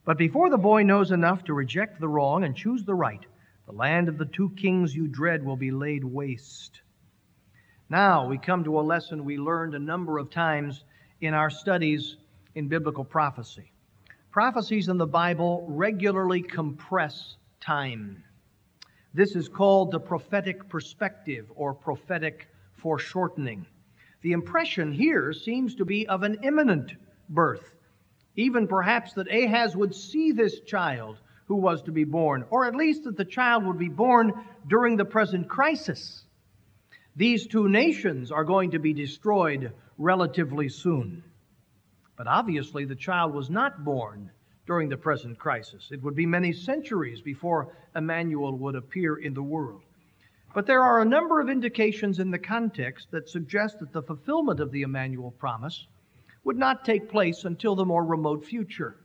But 0.03 0.17
before 0.17 0.49
the 0.49 0.57
boy 0.57 0.83
knows 0.83 1.11
enough 1.11 1.43
to 1.45 1.53
reject 1.53 1.99
the 1.99 2.07
wrong 2.07 2.43
and 2.43 2.55
choose 2.55 2.83
the 2.83 2.93
right, 2.93 3.25
the 3.65 3.71
land 3.71 4.07
of 4.07 4.17
the 4.17 4.25
two 4.25 4.51
kings 4.51 4.95
you 4.95 5.07
dread 5.07 5.43
will 5.43 5.55
be 5.55 5.71
laid 5.71 6.03
waste. 6.03 6.81
Now 7.89 8.27
we 8.27 8.37
come 8.37 8.63
to 8.63 8.79
a 8.79 8.81
lesson 8.81 9.25
we 9.25 9.37
learned 9.37 9.73
a 9.73 9.79
number 9.79 10.17
of 10.17 10.29
times 10.29 10.83
in 11.21 11.33
our 11.33 11.49
studies 11.49 12.17
in 12.53 12.67
biblical 12.67 13.03
prophecy. 13.03 13.71
Prophecies 14.31 14.89
in 14.89 14.97
the 14.97 15.07
Bible 15.07 15.65
regularly 15.69 16.41
compress 16.41 17.37
time. 17.61 18.23
This 19.13 19.35
is 19.35 19.47
called 19.47 19.91
the 19.91 19.99
prophetic 19.99 20.67
perspective 20.67 21.49
or 21.55 21.73
prophetic 21.73 22.47
foreshortening. 22.73 23.65
The 24.25 24.31
impression 24.31 24.91
here 24.91 25.33
seems 25.33 25.75
to 25.75 25.85
be 25.85 26.07
of 26.07 26.23
an 26.23 26.39
imminent 26.41 26.95
birth, 27.29 27.75
even 28.35 28.67
perhaps 28.67 29.13
that 29.13 29.31
Ahaz 29.31 29.75
would 29.75 29.93
see 29.93 30.31
this 30.31 30.61
child 30.61 31.19
who 31.45 31.57
was 31.57 31.83
to 31.83 31.91
be 31.91 32.05
born, 32.05 32.43
or 32.49 32.65
at 32.65 32.75
least 32.75 33.03
that 33.03 33.17
the 33.17 33.23
child 33.23 33.67
would 33.67 33.77
be 33.77 33.87
born 33.87 34.33
during 34.67 34.97
the 34.97 35.05
present 35.05 35.47
crisis. 35.47 36.25
These 37.15 37.45
two 37.45 37.69
nations 37.69 38.31
are 38.31 38.43
going 38.43 38.71
to 38.71 38.79
be 38.79 38.93
destroyed 38.93 39.71
relatively 39.99 40.69
soon. 40.69 41.23
But 42.17 42.25
obviously, 42.25 42.85
the 42.85 42.95
child 42.95 43.31
was 43.31 43.51
not 43.51 43.85
born 43.85 44.31
during 44.65 44.89
the 44.89 44.97
present 44.97 45.37
crisis. 45.37 45.89
It 45.91 46.01
would 46.01 46.15
be 46.15 46.25
many 46.25 46.51
centuries 46.51 47.21
before 47.21 47.75
Emmanuel 47.95 48.57
would 48.57 48.73
appear 48.73 49.17
in 49.17 49.35
the 49.35 49.43
world. 49.43 49.83
But 50.55 50.67
there 50.67 50.81
are 50.81 51.01
a 51.01 51.05
number 51.05 51.41
of 51.41 51.49
indications 51.49 52.19
in 52.19 52.31
the 52.31 52.39
context 52.39 53.11
that 53.11 53.27
suggest 53.27 53.79
that 53.79 53.91
the 53.91 54.01
fulfillment 54.01 54.61
of 54.61 54.71
the 54.71 54.83
Emmanuel 54.83 55.31
promise 55.31 55.85
would 56.45 56.57
not 56.57 56.85
take 56.85 57.09
place 57.09 57.43
until 57.43 57.75
the 57.75 57.83
more 57.83 58.05
remote 58.05 58.45
future. 58.45 58.95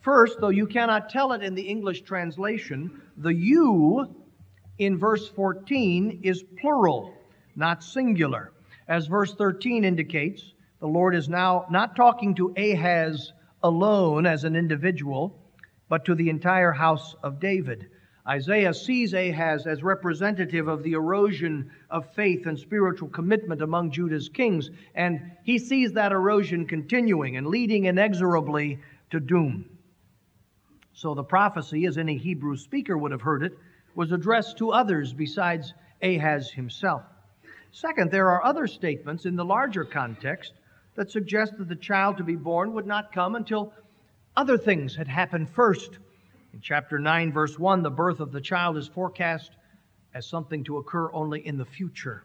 First, 0.00 0.40
though 0.40 0.48
you 0.48 0.66
cannot 0.66 1.10
tell 1.10 1.32
it 1.32 1.42
in 1.42 1.54
the 1.54 1.68
English 1.68 2.02
translation, 2.02 3.02
the 3.18 3.34
you 3.34 4.16
in 4.78 4.96
verse 4.96 5.28
14 5.28 6.20
is 6.22 6.42
plural, 6.58 7.12
not 7.54 7.84
singular. 7.84 8.52
As 8.88 9.08
verse 9.08 9.34
13 9.34 9.84
indicates, 9.84 10.54
the 10.80 10.88
Lord 10.88 11.14
is 11.14 11.28
now 11.28 11.66
not 11.70 11.96
talking 11.96 12.34
to 12.36 12.54
Ahaz 12.56 13.34
alone 13.62 14.24
as 14.24 14.44
an 14.44 14.56
individual, 14.56 15.38
but 15.90 16.06
to 16.06 16.14
the 16.14 16.30
entire 16.30 16.72
house 16.72 17.14
of 17.22 17.40
David. 17.40 17.90
Isaiah 18.28 18.74
sees 18.74 19.14
Ahaz 19.14 19.66
as 19.66 19.82
representative 19.82 20.68
of 20.68 20.82
the 20.82 20.92
erosion 20.92 21.70
of 21.88 22.12
faith 22.14 22.46
and 22.46 22.58
spiritual 22.58 23.08
commitment 23.08 23.62
among 23.62 23.90
Judah's 23.90 24.28
kings, 24.28 24.70
and 24.94 25.32
he 25.44 25.58
sees 25.58 25.92
that 25.94 26.12
erosion 26.12 26.66
continuing 26.66 27.38
and 27.38 27.46
leading 27.46 27.86
inexorably 27.86 28.80
to 29.10 29.20
doom. 29.20 29.64
So 30.92 31.14
the 31.14 31.24
prophecy, 31.24 31.86
as 31.86 31.96
any 31.96 32.18
Hebrew 32.18 32.56
speaker 32.56 32.98
would 32.98 33.12
have 33.12 33.22
heard 33.22 33.42
it, 33.42 33.56
was 33.94 34.12
addressed 34.12 34.58
to 34.58 34.72
others 34.72 35.14
besides 35.14 35.72
Ahaz 36.02 36.50
himself. 36.50 37.02
Second, 37.70 38.10
there 38.10 38.28
are 38.30 38.44
other 38.44 38.66
statements 38.66 39.24
in 39.24 39.36
the 39.36 39.44
larger 39.44 39.84
context 39.84 40.52
that 40.96 41.10
suggest 41.10 41.56
that 41.56 41.68
the 41.68 41.76
child 41.76 42.18
to 42.18 42.24
be 42.24 42.36
born 42.36 42.74
would 42.74 42.86
not 42.86 43.12
come 43.12 43.36
until 43.36 43.72
other 44.36 44.58
things 44.58 44.96
had 44.96 45.08
happened 45.08 45.48
first. 45.48 45.98
In 46.52 46.60
chapter 46.60 46.98
9, 46.98 47.32
verse 47.32 47.58
1, 47.58 47.82
the 47.82 47.90
birth 47.90 48.20
of 48.20 48.32
the 48.32 48.40
child 48.40 48.76
is 48.76 48.88
forecast 48.88 49.52
as 50.14 50.26
something 50.26 50.64
to 50.64 50.78
occur 50.78 51.12
only 51.12 51.46
in 51.46 51.58
the 51.58 51.64
future. 51.64 52.24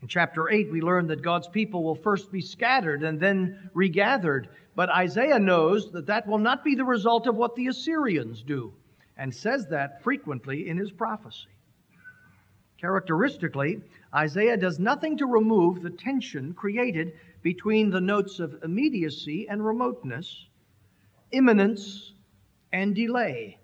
In 0.00 0.08
chapter 0.08 0.48
8, 0.48 0.70
we 0.70 0.80
learn 0.80 1.08
that 1.08 1.22
God's 1.22 1.48
people 1.48 1.82
will 1.82 1.96
first 1.96 2.30
be 2.30 2.40
scattered 2.40 3.02
and 3.02 3.18
then 3.18 3.70
regathered. 3.74 4.48
But 4.76 4.90
Isaiah 4.90 5.40
knows 5.40 5.90
that 5.90 6.06
that 6.06 6.26
will 6.28 6.38
not 6.38 6.62
be 6.62 6.76
the 6.76 6.84
result 6.84 7.26
of 7.26 7.36
what 7.36 7.56
the 7.56 7.66
Assyrians 7.66 8.42
do, 8.42 8.72
and 9.16 9.34
says 9.34 9.66
that 9.66 10.02
frequently 10.04 10.68
in 10.68 10.76
his 10.76 10.92
prophecy. 10.92 11.48
Characteristically, 12.80 13.82
Isaiah 14.14 14.56
does 14.56 14.78
nothing 14.78 15.16
to 15.16 15.26
remove 15.26 15.82
the 15.82 15.90
tension 15.90 16.54
created 16.54 17.14
between 17.42 17.90
the 17.90 18.00
notes 18.00 18.38
of 18.38 18.62
immediacy 18.62 19.48
and 19.48 19.64
remoteness, 19.66 20.46
imminence 21.32 22.12
and 22.72 22.94
delay. 22.94 23.58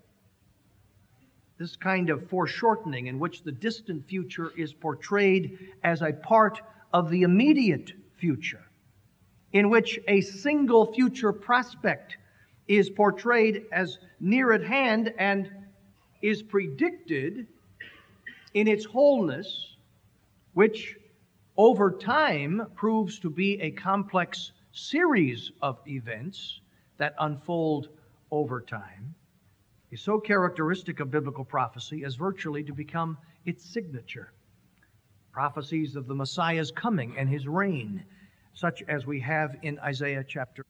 This 1.58 1.76
kind 1.76 2.10
of 2.10 2.28
foreshortening, 2.28 3.06
in 3.06 3.18
which 3.18 3.42
the 3.42 3.52
distant 3.52 4.06
future 4.08 4.50
is 4.56 4.72
portrayed 4.72 5.58
as 5.82 6.02
a 6.02 6.12
part 6.12 6.60
of 6.92 7.10
the 7.10 7.22
immediate 7.22 7.92
future, 8.16 8.64
in 9.52 9.70
which 9.70 9.98
a 10.08 10.20
single 10.20 10.92
future 10.92 11.32
prospect 11.32 12.16
is 12.66 12.90
portrayed 12.90 13.66
as 13.72 13.98
near 14.20 14.52
at 14.52 14.64
hand 14.64 15.12
and 15.18 15.50
is 16.22 16.42
predicted 16.42 17.46
in 18.54 18.66
its 18.66 18.84
wholeness, 18.84 19.76
which 20.54 20.96
over 21.56 21.90
time 21.90 22.66
proves 22.74 23.18
to 23.20 23.30
be 23.30 23.60
a 23.60 23.70
complex 23.70 24.52
series 24.72 25.52
of 25.62 25.78
events 25.86 26.60
that 26.96 27.14
unfold 27.20 27.88
over 28.34 28.60
time, 28.60 29.14
is 29.92 30.00
so 30.00 30.18
characteristic 30.18 30.98
of 30.98 31.10
biblical 31.10 31.44
prophecy 31.44 32.02
as 32.04 32.16
virtually 32.16 32.64
to 32.64 32.72
become 32.72 33.16
its 33.46 33.64
signature. 33.64 34.32
Prophecies 35.30 35.94
of 35.94 36.08
the 36.08 36.14
Messiah's 36.16 36.72
coming 36.72 37.14
and 37.16 37.28
his 37.28 37.46
reign, 37.46 38.04
such 38.52 38.82
as 38.88 39.06
we 39.06 39.20
have 39.20 39.56
in 39.62 39.78
Isaiah 39.78 40.24
chapter 40.26 40.66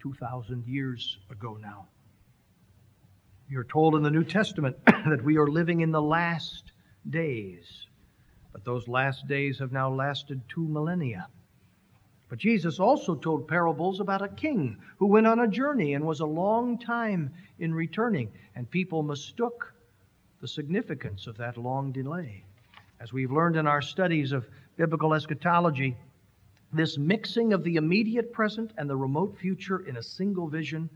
2,000 0.00 0.66
years 0.66 1.18
ago 1.30 1.58
now. 1.60 1.88
Are 3.56 3.64
told 3.64 3.94
in 3.94 4.02
the 4.02 4.10
New 4.10 4.24
Testament 4.24 4.76
that 4.86 5.24
we 5.24 5.38
are 5.38 5.46
living 5.46 5.80
in 5.80 5.90
the 5.90 6.02
last 6.02 6.72
days, 7.08 7.86
but 8.52 8.62
those 8.62 8.86
last 8.88 9.26
days 9.26 9.58
have 9.58 9.72
now 9.72 9.90
lasted 9.90 10.42
two 10.50 10.68
millennia. 10.68 11.28
But 12.28 12.38
Jesus 12.38 12.78
also 12.78 13.14
told 13.14 13.48
parables 13.48 14.00
about 14.00 14.20
a 14.20 14.28
king 14.28 14.76
who 14.98 15.06
went 15.06 15.26
on 15.26 15.40
a 15.40 15.48
journey 15.48 15.94
and 15.94 16.04
was 16.04 16.20
a 16.20 16.26
long 16.26 16.78
time 16.78 17.32
in 17.58 17.72
returning, 17.72 18.30
and 18.54 18.70
people 18.70 19.02
mistook 19.02 19.72
the 20.40 20.48
significance 20.48 21.26
of 21.26 21.38
that 21.38 21.56
long 21.56 21.90
delay. 21.90 22.44
As 23.00 23.12
we've 23.12 23.32
learned 23.32 23.56
in 23.56 23.66
our 23.66 23.80
studies 23.80 24.32
of 24.32 24.46
biblical 24.76 25.14
eschatology, 25.14 25.96
this 26.72 26.98
mixing 26.98 27.54
of 27.54 27.64
the 27.64 27.76
immediate 27.76 28.30
present 28.30 28.72
and 28.76 28.90
the 28.90 28.96
remote 28.96 29.38
future 29.38 29.86
in 29.86 29.96
a 29.96 30.02
single 30.02 30.48
vision 30.48 30.90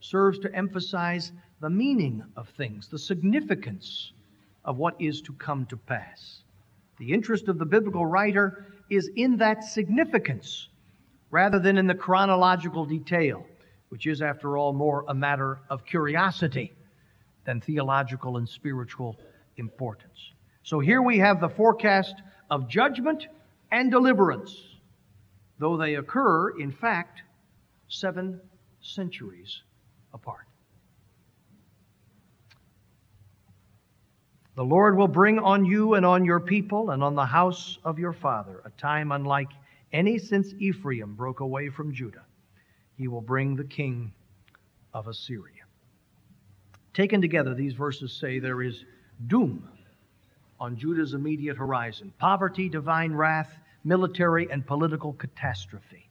serves 0.00 0.38
to 0.40 0.54
emphasize 0.54 1.32
the 1.60 1.70
meaning 1.70 2.22
of 2.36 2.48
things, 2.50 2.88
the 2.88 2.98
significance 2.98 4.12
of 4.66 4.76
what 4.76 5.00
is 5.00 5.22
to 5.22 5.32
come 5.32 5.64
to 5.66 5.78
pass. 5.78 6.42
The 6.98 7.10
interest 7.12 7.48
of 7.48 7.58
the 7.58 7.64
biblical 7.64 8.04
writer 8.04 8.66
is 8.90 9.10
in 9.16 9.38
that 9.38 9.64
significance 9.64 10.68
rather 11.34 11.58
than 11.58 11.76
in 11.78 11.88
the 11.88 11.94
chronological 11.96 12.84
detail, 12.84 13.44
which 13.88 14.06
is, 14.06 14.22
after 14.22 14.56
all, 14.56 14.72
more 14.72 15.04
a 15.08 15.14
matter 15.14 15.58
of 15.68 15.84
curiosity 15.84 16.72
than 17.44 17.60
theological 17.60 18.36
and 18.36 18.48
spiritual 18.48 19.18
importance. 19.56 20.30
So 20.62 20.78
here 20.78 21.02
we 21.02 21.18
have 21.18 21.40
the 21.40 21.48
forecast 21.48 22.14
of 22.52 22.68
judgment 22.68 23.26
and 23.72 23.90
deliverance, 23.90 24.56
though 25.58 25.76
they 25.76 25.96
occur, 25.96 26.50
in 26.50 26.70
fact, 26.70 27.22
seven 27.88 28.40
centuries 28.80 29.62
apart. 30.12 30.46
The 34.54 34.64
Lord 34.64 34.96
will 34.96 35.08
bring 35.08 35.40
on 35.40 35.64
you 35.64 35.94
and 35.94 36.06
on 36.06 36.24
your 36.24 36.38
people 36.38 36.90
and 36.90 37.02
on 37.02 37.16
the 37.16 37.26
house 37.26 37.76
of 37.82 37.98
your 37.98 38.12
father 38.12 38.62
a 38.64 38.70
time 38.80 39.10
unlike 39.10 39.48
any 39.94 40.18
since 40.18 40.52
Ephraim 40.58 41.14
broke 41.14 41.40
away 41.40 41.70
from 41.70 41.94
Judah. 41.94 42.24
He 42.96 43.08
will 43.08 43.20
bring 43.20 43.54
the 43.54 43.64
king 43.64 44.12
of 44.92 45.06
Assyria. 45.06 45.62
Taken 46.92 47.20
together, 47.20 47.54
these 47.54 47.74
verses 47.74 48.12
say 48.12 48.38
there 48.40 48.60
is 48.60 48.84
doom 49.28 49.68
on 50.58 50.76
Judah's 50.76 51.14
immediate 51.14 51.56
horizon 51.56 52.12
poverty, 52.18 52.68
divine 52.68 53.12
wrath, 53.12 53.56
military 53.84 54.50
and 54.50 54.66
political 54.66 55.12
catastrophe. 55.12 56.08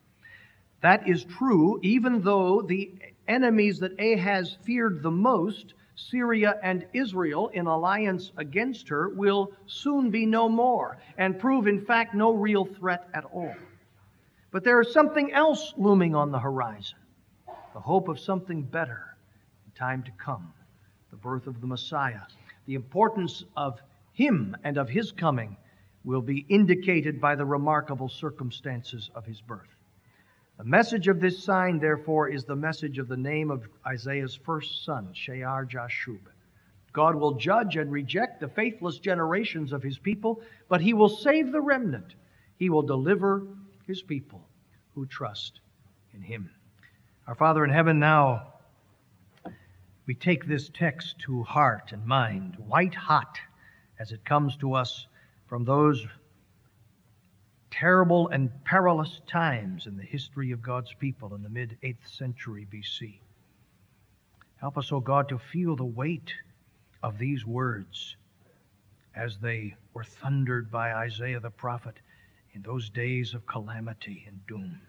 That 0.81 1.07
is 1.07 1.25
true, 1.25 1.79
even 1.83 2.21
though 2.21 2.61
the 2.61 2.93
enemies 3.27 3.79
that 3.79 3.99
Ahaz 3.99 4.57
feared 4.63 5.01
the 5.01 5.11
most, 5.11 5.73
Syria 5.95 6.59
and 6.63 6.85
Israel 6.93 7.49
in 7.49 7.67
alliance 7.67 8.31
against 8.37 8.89
her, 8.89 9.09
will 9.09 9.51
soon 9.65 10.09
be 10.09 10.25
no 10.25 10.49
more 10.49 10.97
and 11.17 11.39
prove, 11.39 11.67
in 11.67 11.85
fact, 11.85 12.13
no 12.13 12.33
real 12.33 12.65
threat 12.65 13.07
at 13.13 13.25
all. 13.25 13.55
But 14.53 14.63
there 14.63 14.79
is 14.79 14.93
something 14.93 15.33
else 15.33 15.73
looming 15.77 16.13
on 16.13 16.31
the 16.31 16.39
horizon 16.39 16.99
the 17.73 17.79
hope 17.79 18.07
of 18.07 18.19
something 18.19 18.61
better 18.61 19.17
in 19.65 19.71
time 19.71 20.03
to 20.03 20.11
come, 20.11 20.53
the 21.09 21.17
birth 21.17 21.47
of 21.47 21.59
the 21.59 21.65
Messiah. 21.65 22.21
The 22.67 22.75
importance 22.75 23.43
of 23.57 23.81
him 24.11 24.55
and 24.63 24.77
of 24.77 24.87
his 24.87 25.11
coming 25.11 25.57
will 26.03 26.21
be 26.21 26.45
indicated 26.49 27.19
by 27.19 27.33
the 27.33 27.45
remarkable 27.45 28.09
circumstances 28.09 29.09
of 29.15 29.25
his 29.25 29.41
birth. 29.41 29.75
The 30.59 30.65
message 30.65 31.07
of 31.07 31.19
this 31.19 31.43
sign, 31.43 31.79
therefore, 31.79 32.29
is 32.29 32.45
the 32.45 32.55
message 32.55 32.99
of 32.99 33.07
the 33.07 33.17
name 33.17 33.49
of 33.49 33.67
Isaiah's 33.87 34.35
first 34.35 34.85
son, 34.85 35.09
Shear 35.13 35.65
Jashub. 35.67 36.21
God 36.91 37.15
will 37.15 37.33
judge 37.33 37.75
and 37.75 37.91
reject 37.91 38.39
the 38.39 38.49
faithless 38.49 38.99
generations 38.99 39.73
of 39.73 39.81
his 39.81 39.97
people, 39.97 40.43
but 40.69 40.79
he 40.79 40.93
will 40.93 41.09
save 41.09 41.51
the 41.51 41.61
remnant. 41.61 42.13
He 42.57 42.69
will 42.69 42.83
deliver 42.83 43.47
his 43.87 44.01
people 44.01 44.47
who 44.95 45.05
trust 45.05 45.59
in 46.13 46.21
him. 46.21 46.49
Our 47.27 47.35
Father 47.35 47.63
in 47.63 47.69
heaven, 47.69 47.99
now 47.99 48.53
we 50.05 50.13
take 50.13 50.45
this 50.45 50.69
text 50.73 51.19
to 51.19 51.43
heart 51.43 51.91
and 51.91 52.05
mind, 52.05 52.55
white 52.57 52.93
hot, 52.93 53.37
as 53.99 54.11
it 54.11 54.25
comes 54.25 54.57
to 54.57 54.73
us 54.73 55.07
from 55.47 55.63
those 55.63 56.05
terrible 57.71 58.27
and 58.29 58.51
perilous 58.65 59.21
times 59.27 59.87
in 59.87 59.97
the 59.97 60.03
history 60.03 60.51
of 60.51 60.61
God's 60.61 60.93
people 60.93 61.33
in 61.33 61.41
the 61.41 61.49
mid 61.49 61.77
8th 61.81 62.07
century 62.07 62.67
BC. 62.71 63.19
Help 64.57 64.77
us, 64.77 64.91
O 64.91 64.97
oh 64.97 64.99
God, 64.99 65.29
to 65.29 65.39
feel 65.39 65.75
the 65.75 65.83
weight 65.83 66.33
of 67.01 67.17
these 67.17 67.45
words 67.45 68.15
as 69.15 69.37
they 69.37 69.75
were 69.93 70.03
thundered 70.03 70.71
by 70.71 70.93
Isaiah 70.93 71.39
the 71.39 71.49
prophet 71.49 71.95
in 72.53 72.61
those 72.61 72.89
days 72.89 73.33
of 73.33 73.45
calamity 73.45 74.23
and 74.27 74.45
doom. 74.47 74.79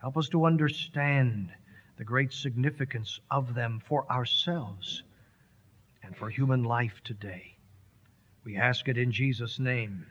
Help 0.00 0.16
us 0.16 0.28
to 0.28 0.46
understand 0.46 1.50
the 1.98 2.04
great 2.04 2.32
significance 2.32 3.20
of 3.30 3.54
them 3.54 3.82
for 3.86 4.10
ourselves 4.10 5.02
and 6.02 6.16
for 6.16 6.30
human 6.30 6.62
life 6.64 7.00
today. 7.04 7.56
We 8.44 8.56
ask 8.56 8.88
it 8.88 8.96
in 8.96 9.12
Jesus' 9.12 9.58
name. 9.58 10.06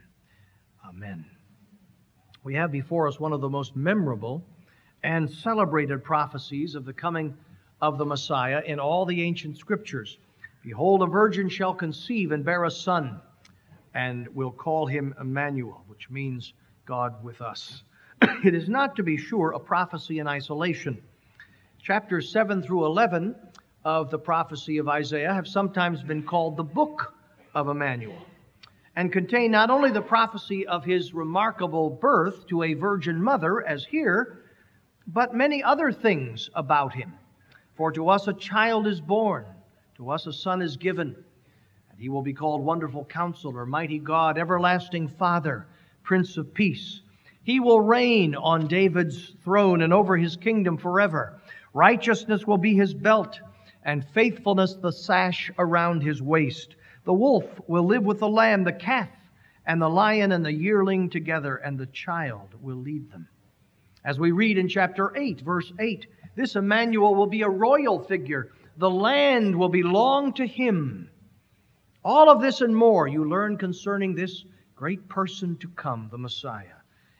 Amen 0.87 1.25
we 2.43 2.55
have 2.55 2.71
before 2.71 3.07
us 3.07 3.19
one 3.19 3.33
of 3.33 3.41
the 3.41 3.49
most 3.49 3.75
memorable 3.75 4.43
and 5.03 5.29
celebrated 5.29 6.03
prophecies 6.03 6.75
of 6.75 6.85
the 6.85 6.93
coming 6.93 7.35
of 7.81 7.97
the 7.97 8.05
Messiah 8.05 8.61
in 8.65 8.79
all 8.79 9.05
the 9.05 9.21
ancient 9.21 9.57
scriptures. 9.57 10.17
Behold, 10.63 11.01
a 11.01 11.05
virgin 11.05 11.49
shall 11.49 11.73
conceive 11.73 12.31
and 12.31 12.43
bear 12.43 12.65
a 12.65 12.71
son, 12.71 13.21
and 13.93 14.27
we'll 14.29 14.51
call 14.51 14.85
him 14.85 15.13
Emmanuel, 15.19 15.83
which 15.87 16.09
means 16.09 16.53
God 16.85 17.23
with 17.23 17.41
us. 17.41 17.83
it 18.21 18.53
is 18.53 18.69
not, 18.69 18.95
to 18.95 19.03
be 19.03 19.17
sure, 19.17 19.51
a 19.51 19.59
prophecy 19.59 20.19
in 20.19 20.27
isolation. 20.27 21.01
Chapters 21.81 22.31
7 22.31 22.61
through 22.61 22.85
11 22.85 23.35
of 23.85 24.11
the 24.11 24.19
prophecy 24.19 24.77
of 24.77 24.89
Isaiah 24.89 25.33
have 25.33 25.47
sometimes 25.47 26.03
been 26.03 26.23
called 26.23 26.57
the 26.57 26.63
book 26.63 27.13
of 27.55 27.69
Emmanuel 27.69 28.21
and 28.95 29.13
contain 29.13 29.51
not 29.51 29.69
only 29.69 29.91
the 29.91 30.01
prophecy 30.01 30.67
of 30.67 30.83
his 30.83 31.13
remarkable 31.13 31.89
birth 31.89 32.45
to 32.47 32.63
a 32.63 32.73
virgin 32.73 33.21
mother, 33.23 33.65
as 33.65 33.85
here, 33.85 34.43
but 35.07 35.33
many 35.33 35.63
other 35.63 35.91
things 35.91 36.49
about 36.53 36.93
him. 36.93 37.13
For 37.75 37.91
to 37.93 38.09
us 38.09 38.27
a 38.27 38.33
child 38.33 38.87
is 38.87 38.99
born, 38.99 39.45
to 39.95 40.09
us 40.09 40.27
a 40.27 40.33
son 40.33 40.61
is 40.61 40.75
given, 40.75 41.15
he 41.99 42.09
will 42.09 42.21
be 42.21 42.33
called 42.33 42.63
Wonderful 42.63 43.05
Counselor, 43.05 43.65
Mighty 43.65 43.99
God, 43.99 44.37
Everlasting 44.37 45.07
Father, 45.07 45.67
Prince 46.03 46.37
of 46.37 46.53
Peace. 46.53 47.01
He 47.43 47.59
will 47.59 47.81
reign 47.81 48.35
on 48.35 48.67
David's 48.67 49.35
throne 49.43 49.81
and 49.81 49.93
over 49.93 50.15
his 50.15 50.35
kingdom 50.35 50.77
forever. 50.77 51.41
Righteousness 51.73 52.47
will 52.47 52.57
be 52.57 52.73
his 52.73 52.93
belt, 52.93 53.39
and 53.83 54.05
faithfulness 54.13 54.75
the 54.75 54.91
sash 54.91 55.51
around 55.59 56.01
his 56.01 56.21
waist. 56.21 56.75
The 57.03 57.13
wolf 57.13 57.45
will 57.67 57.85
live 57.85 58.03
with 58.03 58.19
the 58.19 58.29
lamb, 58.29 58.63
the 58.63 58.73
calf 58.73 59.09
and 59.69 59.79
the 59.79 59.89
lion 59.89 60.31
and 60.31 60.43
the 60.43 60.51
yearling 60.51 61.11
together, 61.11 61.57
and 61.57 61.77
the 61.77 61.85
child 61.85 62.55
will 62.59 62.77
lead 62.77 63.11
them. 63.11 63.27
As 64.03 64.17
we 64.17 64.31
read 64.31 64.57
in 64.57 64.67
chapter 64.67 65.15
8, 65.15 65.41
verse 65.41 65.71
8, 65.77 66.07
this 66.35 66.55
Emmanuel 66.55 67.13
will 67.13 67.27
be 67.27 67.43
a 67.43 67.49
royal 67.49 67.99
figure. 67.99 68.49
The 68.77 68.89
land 68.89 69.55
will 69.55 69.69
belong 69.69 70.33
to 70.33 70.47
him. 70.47 71.11
All 72.03 72.29
of 72.29 72.41
this 72.41 72.61
and 72.61 72.73
more 72.75 73.07
you 73.07 73.27
learn 73.27 73.57
concerning 73.57 74.15
this 74.15 74.45
great 74.75 75.09
person 75.09 75.57
to 75.57 75.67
come, 75.69 76.07
the 76.09 76.17
Messiah, 76.17 76.77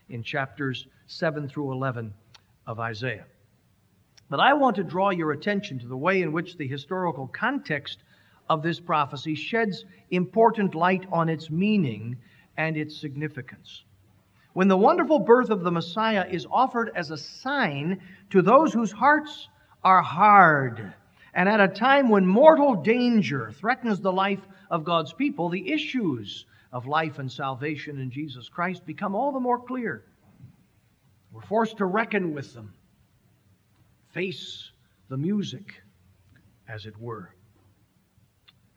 in 0.08 0.22
chapters 0.22 0.86
7 1.06 1.48
through 1.48 1.72
11 1.72 2.14
of 2.66 2.80
Isaiah. 2.80 3.26
But 4.30 4.40
I 4.40 4.54
want 4.54 4.76
to 4.76 4.84
draw 4.84 5.10
your 5.10 5.32
attention 5.32 5.78
to 5.80 5.86
the 5.86 5.96
way 5.96 6.22
in 6.22 6.32
which 6.32 6.56
the 6.56 6.66
historical 6.66 7.26
context 7.26 7.98
of 8.48 8.62
this 8.62 8.80
prophecy 8.80 9.34
sheds 9.34 9.84
important 10.10 10.74
light 10.74 11.06
on 11.12 11.28
its 11.28 11.50
meaning 11.50 12.16
and 12.56 12.76
its 12.76 12.96
significance. 12.96 13.84
when 14.52 14.68
the 14.68 14.76
wonderful 14.76 15.20
birth 15.20 15.50
of 15.50 15.62
the 15.62 15.70
Messiah 15.70 16.26
is 16.28 16.46
offered 16.50 16.90
as 16.96 17.10
a 17.10 17.16
sign 17.16 18.00
to 18.30 18.42
those 18.42 18.72
whose 18.72 18.90
hearts 18.90 19.48
are 19.84 20.02
hard, 20.02 20.92
and 21.34 21.48
at 21.48 21.60
a 21.60 21.68
time 21.68 22.08
when 22.08 22.26
mortal 22.26 22.74
danger 22.74 23.52
threatens 23.52 24.00
the 24.00 24.12
life 24.12 24.40
of 24.70 24.84
God's 24.84 25.12
people, 25.12 25.48
the 25.48 25.72
issues 25.72 26.46
of 26.72 26.86
life 26.86 27.18
and 27.18 27.30
salvation 27.30 27.98
in 27.98 28.10
Jesus 28.10 28.48
Christ 28.48 28.84
become 28.84 29.14
all 29.14 29.32
the 29.32 29.40
more 29.40 29.58
clear. 29.58 30.04
We're 31.32 31.42
forced 31.42 31.78
to 31.78 31.84
reckon 31.84 32.34
with 32.34 32.52
them, 32.54 32.74
face 34.12 34.70
the 35.08 35.16
music, 35.16 35.80
as 36.68 36.86
it 36.86 37.00
were. 37.00 37.34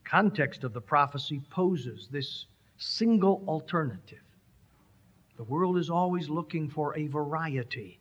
The 0.03 0.09
Context 0.09 0.63
of 0.63 0.73
the 0.73 0.81
prophecy 0.81 1.41
poses 1.49 2.07
this 2.11 2.45
single 2.77 3.43
alternative. 3.47 4.19
The 5.37 5.43
world 5.43 5.77
is 5.77 5.89
always 5.89 6.29
looking 6.29 6.69
for 6.69 6.95
a 6.97 7.07
variety 7.07 7.99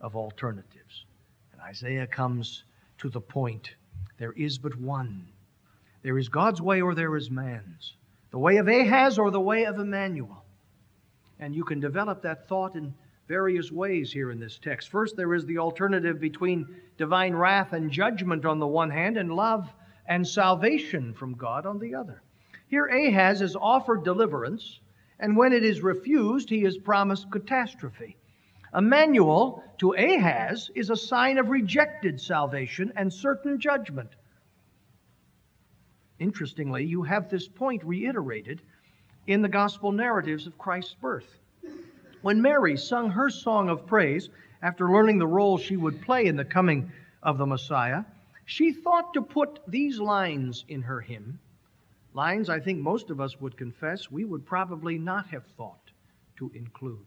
of 0.00 0.16
alternatives. 0.16 1.06
And 1.52 1.60
Isaiah 1.60 2.08
comes 2.08 2.64
to 2.98 3.08
the 3.08 3.20
point 3.20 3.76
there 4.18 4.32
is 4.32 4.58
but 4.58 4.78
one. 4.78 5.26
There 6.02 6.18
is 6.18 6.28
God's 6.28 6.60
way 6.60 6.80
or 6.80 6.94
there 6.94 7.16
is 7.16 7.30
man's. 7.30 7.94
The 8.30 8.38
way 8.38 8.56
of 8.56 8.68
Ahaz 8.68 9.18
or 9.18 9.30
the 9.30 9.40
way 9.40 9.64
of 9.64 9.78
Emmanuel. 9.78 10.44
And 11.38 11.54
you 11.54 11.64
can 11.64 11.80
develop 11.80 12.22
that 12.22 12.48
thought 12.48 12.76
in 12.76 12.94
various 13.28 13.70
ways 13.70 14.12
here 14.12 14.30
in 14.30 14.40
this 14.40 14.58
text. 14.58 14.90
First, 14.90 15.16
there 15.16 15.34
is 15.34 15.46
the 15.46 15.58
alternative 15.58 16.20
between 16.20 16.66
divine 16.98 17.34
wrath 17.34 17.72
and 17.72 17.90
judgment 17.90 18.44
on 18.44 18.58
the 18.58 18.66
one 18.66 18.90
hand, 18.90 19.16
and 19.16 19.34
love 19.34 19.68
and 20.06 20.26
salvation 20.26 21.14
from 21.14 21.34
God 21.34 21.66
on 21.66 21.78
the 21.78 21.94
other. 21.94 22.22
Here, 22.68 22.86
Ahaz 22.86 23.42
is 23.42 23.56
offered 23.56 24.04
deliverance, 24.04 24.80
and 25.20 25.36
when 25.36 25.52
it 25.52 25.64
is 25.64 25.82
refused, 25.82 26.50
he 26.50 26.64
is 26.64 26.78
promised 26.78 27.30
catastrophe. 27.30 28.16
Emmanuel 28.74 29.62
to 29.78 29.92
Ahaz 29.92 30.70
is 30.74 30.88
a 30.88 30.96
sign 30.96 31.38
of 31.38 31.50
rejected 31.50 32.20
salvation 32.20 32.92
and 32.96 33.12
certain 33.12 33.60
judgment. 33.60 34.10
Interestingly, 36.18 36.84
you 36.84 37.02
have 37.02 37.28
this 37.28 37.48
point 37.48 37.84
reiterated 37.84 38.62
in 39.26 39.42
the 39.42 39.48
gospel 39.48 39.92
narratives 39.92 40.46
of 40.46 40.56
Christ's 40.56 40.94
birth. 40.94 41.38
When 42.22 42.40
Mary 42.40 42.76
sung 42.76 43.10
her 43.10 43.28
song 43.28 43.68
of 43.68 43.86
praise 43.86 44.30
after 44.62 44.90
learning 44.90 45.18
the 45.18 45.26
role 45.26 45.58
she 45.58 45.76
would 45.76 46.00
play 46.00 46.26
in 46.26 46.36
the 46.36 46.44
coming 46.44 46.92
of 47.22 47.38
the 47.38 47.46
Messiah, 47.46 48.04
she 48.46 48.72
thought 48.72 49.12
to 49.14 49.22
put 49.22 49.60
these 49.66 49.98
lines 49.98 50.64
in 50.68 50.82
her 50.82 51.00
hymn. 51.00 51.40
Lines 52.14 52.48
I 52.48 52.60
think 52.60 52.78
most 52.78 53.10
of 53.10 53.20
us 53.20 53.40
would 53.40 53.56
confess 53.56 54.10
we 54.10 54.24
would 54.24 54.46
probably 54.46 54.98
not 54.98 55.26
have 55.28 55.44
thought 55.56 55.90
to 56.36 56.50
include. 56.54 57.06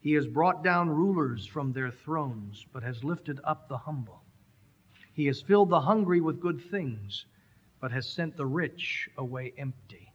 He 0.00 0.12
has 0.12 0.26
brought 0.26 0.62
down 0.62 0.88
rulers 0.88 1.46
from 1.46 1.72
their 1.72 1.90
thrones, 1.90 2.66
but 2.72 2.82
has 2.82 3.04
lifted 3.04 3.40
up 3.44 3.68
the 3.68 3.78
humble. 3.78 4.22
He 5.12 5.26
has 5.26 5.42
filled 5.42 5.70
the 5.70 5.80
hungry 5.80 6.20
with 6.20 6.40
good 6.40 6.60
things 6.60 7.26
but 7.80 7.92
has 7.92 8.08
sent 8.08 8.36
the 8.36 8.46
rich 8.46 9.08
away 9.16 9.52
empty. 9.56 10.12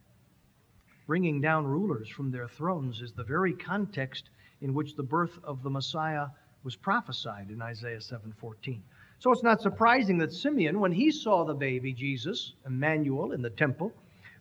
Bringing 1.06 1.40
down 1.40 1.66
rulers 1.66 2.08
from 2.08 2.30
their 2.30 2.48
thrones 2.48 3.00
is 3.00 3.12
the 3.12 3.24
very 3.24 3.52
context 3.52 4.30
in 4.60 4.74
which 4.74 4.96
the 4.96 5.02
birth 5.02 5.38
of 5.44 5.62
the 5.62 5.70
Messiah 5.70 6.28
was 6.62 6.76
prophesied 6.76 7.50
in 7.50 7.60
Isaiah 7.60 8.00
7:14. 8.00 8.82
So 9.18 9.30
it's 9.30 9.42
not 9.42 9.60
surprising 9.60 10.18
that 10.18 10.32
Simeon, 10.32 10.80
when 10.80 10.92
he 10.92 11.10
saw 11.10 11.44
the 11.44 11.54
baby 11.54 11.92
Jesus, 11.92 12.54
Emmanuel, 12.66 13.32
in 13.32 13.42
the 13.42 13.50
temple, 13.50 13.92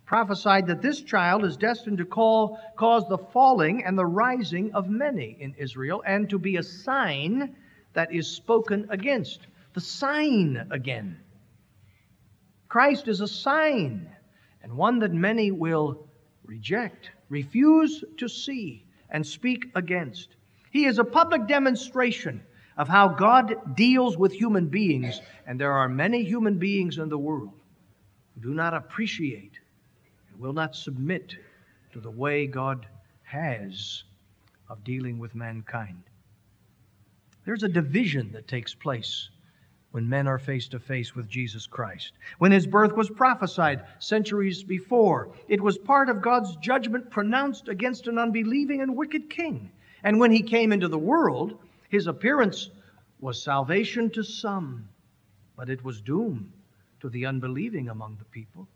prophesied 0.05 0.67
that 0.67 0.81
this 0.81 1.01
child 1.01 1.45
is 1.45 1.57
destined 1.57 1.97
to 1.97 2.05
call, 2.05 2.59
cause 2.75 3.07
the 3.07 3.17
falling 3.17 3.83
and 3.85 3.97
the 3.97 4.05
rising 4.05 4.73
of 4.73 4.89
many 4.89 5.37
in 5.39 5.53
Israel 5.57 6.03
and 6.05 6.29
to 6.29 6.37
be 6.37 6.57
a 6.57 6.63
sign 6.63 7.55
that 7.93 8.13
is 8.13 8.27
spoken 8.27 8.87
against. 8.89 9.47
The 9.73 9.81
sign 9.81 10.67
again. 10.71 11.19
Christ 12.67 13.07
is 13.07 13.21
a 13.21 13.27
sign, 13.27 14.09
and 14.61 14.75
one 14.75 14.99
that 14.99 15.13
many 15.13 15.51
will 15.51 16.07
reject, 16.45 17.11
refuse 17.29 18.03
to 18.17 18.27
see, 18.27 18.83
and 19.09 19.25
speak 19.25 19.65
against. 19.75 20.35
He 20.71 20.85
is 20.85 20.99
a 20.99 21.03
public 21.03 21.47
demonstration 21.47 22.43
of 22.77 22.87
how 22.87 23.09
God 23.09 23.75
deals 23.75 24.17
with 24.17 24.33
human 24.33 24.67
beings, 24.67 25.21
and 25.45 25.59
there 25.59 25.71
are 25.71 25.87
many 25.87 26.23
human 26.23 26.57
beings 26.57 26.97
in 26.97 27.09
the 27.09 27.17
world 27.17 27.53
who 28.33 28.41
do 28.41 28.53
not 28.55 28.73
appreciate 28.73 29.59
and 30.33 30.41
will 30.41 30.53
not 30.53 30.75
submit 30.75 31.35
to 31.91 31.99
the 31.99 32.11
way 32.11 32.47
God 32.47 32.85
has 33.23 34.03
of 34.69 34.83
dealing 34.83 35.19
with 35.19 35.35
mankind. 35.35 36.03
There's 37.45 37.63
a 37.63 37.69
division 37.69 38.31
that 38.31 38.47
takes 38.47 38.73
place 38.73 39.29
when 39.91 40.09
men 40.09 40.27
are 40.27 40.39
face 40.39 40.67
to 40.69 40.79
face 40.79 41.15
with 41.15 41.29
Jesus 41.29 41.67
Christ. 41.67 42.13
When 42.39 42.51
his 42.51 42.65
birth 42.65 42.93
was 42.93 43.09
prophesied 43.09 43.83
centuries 43.99 44.63
before, 44.63 45.29
it 45.47 45.61
was 45.61 45.77
part 45.77 46.09
of 46.09 46.21
God's 46.21 46.55
judgment 46.55 47.11
pronounced 47.11 47.67
against 47.67 48.07
an 48.07 48.17
unbelieving 48.17 48.81
and 48.81 48.95
wicked 48.95 49.29
king. 49.29 49.69
And 50.03 50.19
when 50.19 50.31
he 50.31 50.41
came 50.41 50.71
into 50.71 50.87
the 50.87 50.97
world, 50.97 51.59
his 51.89 52.07
appearance 52.07 52.71
was 53.19 53.41
salvation 53.41 54.09
to 54.11 54.23
some, 54.23 54.89
but 55.55 55.69
it 55.69 55.83
was 55.83 56.01
doom 56.01 56.51
to 57.01 57.09
the 57.09 57.27
unbelieving 57.27 57.89
among 57.89 58.17
the 58.17 58.25
people. 58.25 58.67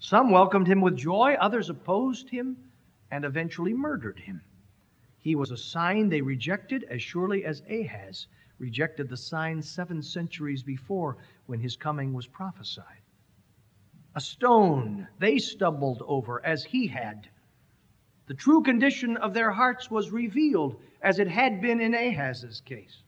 Some 0.00 0.30
welcomed 0.30 0.66
him 0.66 0.80
with 0.80 0.96
joy, 0.96 1.34
others 1.34 1.68
opposed 1.68 2.30
him 2.30 2.56
and 3.10 3.24
eventually 3.24 3.74
murdered 3.74 4.18
him. 4.18 4.40
He 5.18 5.34
was 5.34 5.50
a 5.50 5.58
sign 5.58 6.08
they 6.08 6.22
rejected 6.22 6.84
as 6.84 7.02
surely 7.02 7.44
as 7.44 7.62
Ahaz 7.68 8.26
rejected 8.58 9.10
the 9.10 9.16
sign 9.16 9.60
seven 9.60 10.02
centuries 10.02 10.62
before 10.62 11.18
when 11.46 11.60
his 11.60 11.76
coming 11.76 12.14
was 12.14 12.26
prophesied. 12.26 13.02
A 14.14 14.20
stone 14.22 15.06
they 15.18 15.38
stumbled 15.38 16.02
over 16.06 16.44
as 16.44 16.64
he 16.64 16.86
had. 16.86 17.28
The 18.26 18.34
true 18.34 18.62
condition 18.62 19.18
of 19.18 19.34
their 19.34 19.50
hearts 19.50 19.90
was 19.90 20.10
revealed 20.10 20.80
as 21.02 21.18
it 21.18 21.28
had 21.28 21.60
been 21.60 21.80
in 21.80 21.94
Ahaz's 21.94 22.62
case. 22.62 23.02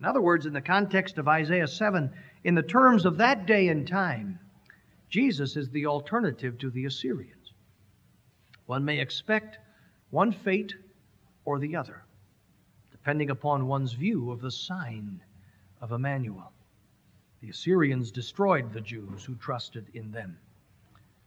In 0.00 0.04
other 0.04 0.20
words, 0.20 0.46
in 0.46 0.52
the 0.52 0.60
context 0.60 1.16
of 1.16 1.28
Isaiah 1.28 1.68
7, 1.68 2.10
in 2.42 2.56
the 2.56 2.62
terms 2.62 3.06
of 3.06 3.18
that 3.18 3.46
day 3.46 3.68
and 3.68 3.86
time, 3.86 4.40
Jesus 5.08 5.56
is 5.56 5.70
the 5.70 5.86
alternative 5.86 6.58
to 6.58 6.70
the 6.70 6.84
Assyrians. 6.84 7.52
One 8.66 8.84
may 8.84 8.98
expect 8.98 9.58
one 10.10 10.32
fate 10.32 10.74
or 11.44 11.58
the 11.58 11.76
other 11.76 12.02
depending 13.06 13.30
upon 13.30 13.68
one's 13.68 13.92
view 13.92 14.32
of 14.32 14.40
the 14.40 14.50
sign 14.50 15.22
of 15.80 15.92
Emmanuel. 15.92 16.50
The 17.40 17.50
Assyrians 17.50 18.10
destroyed 18.10 18.72
the 18.72 18.80
Jews 18.80 19.22
who 19.22 19.36
trusted 19.36 19.86
in 19.94 20.10
them. 20.10 20.36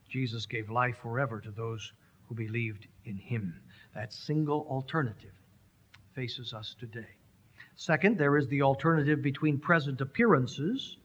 Jesus 0.09 0.45
gave 0.45 0.69
life 0.69 0.97
forever 0.97 1.39
to 1.39 1.51
those 1.51 1.93
who 2.27 2.35
believed 2.35 2.87
in 3.05 3.15
him. 3.15 3.61
That 3.95 4.11
single 4.11 4.67
alternative 4.69 5.31
faces 6.13 6.53
us 6.53 6.75
today. 6.77 7.15
Second, 7.77 8.17
there 8.17 8.35
is 8.35 8.49
the 8.49 8.61
alternative 8.61 9.21
between 9.21 9.57
present 9.57 10.01
appearances 10.01 10.97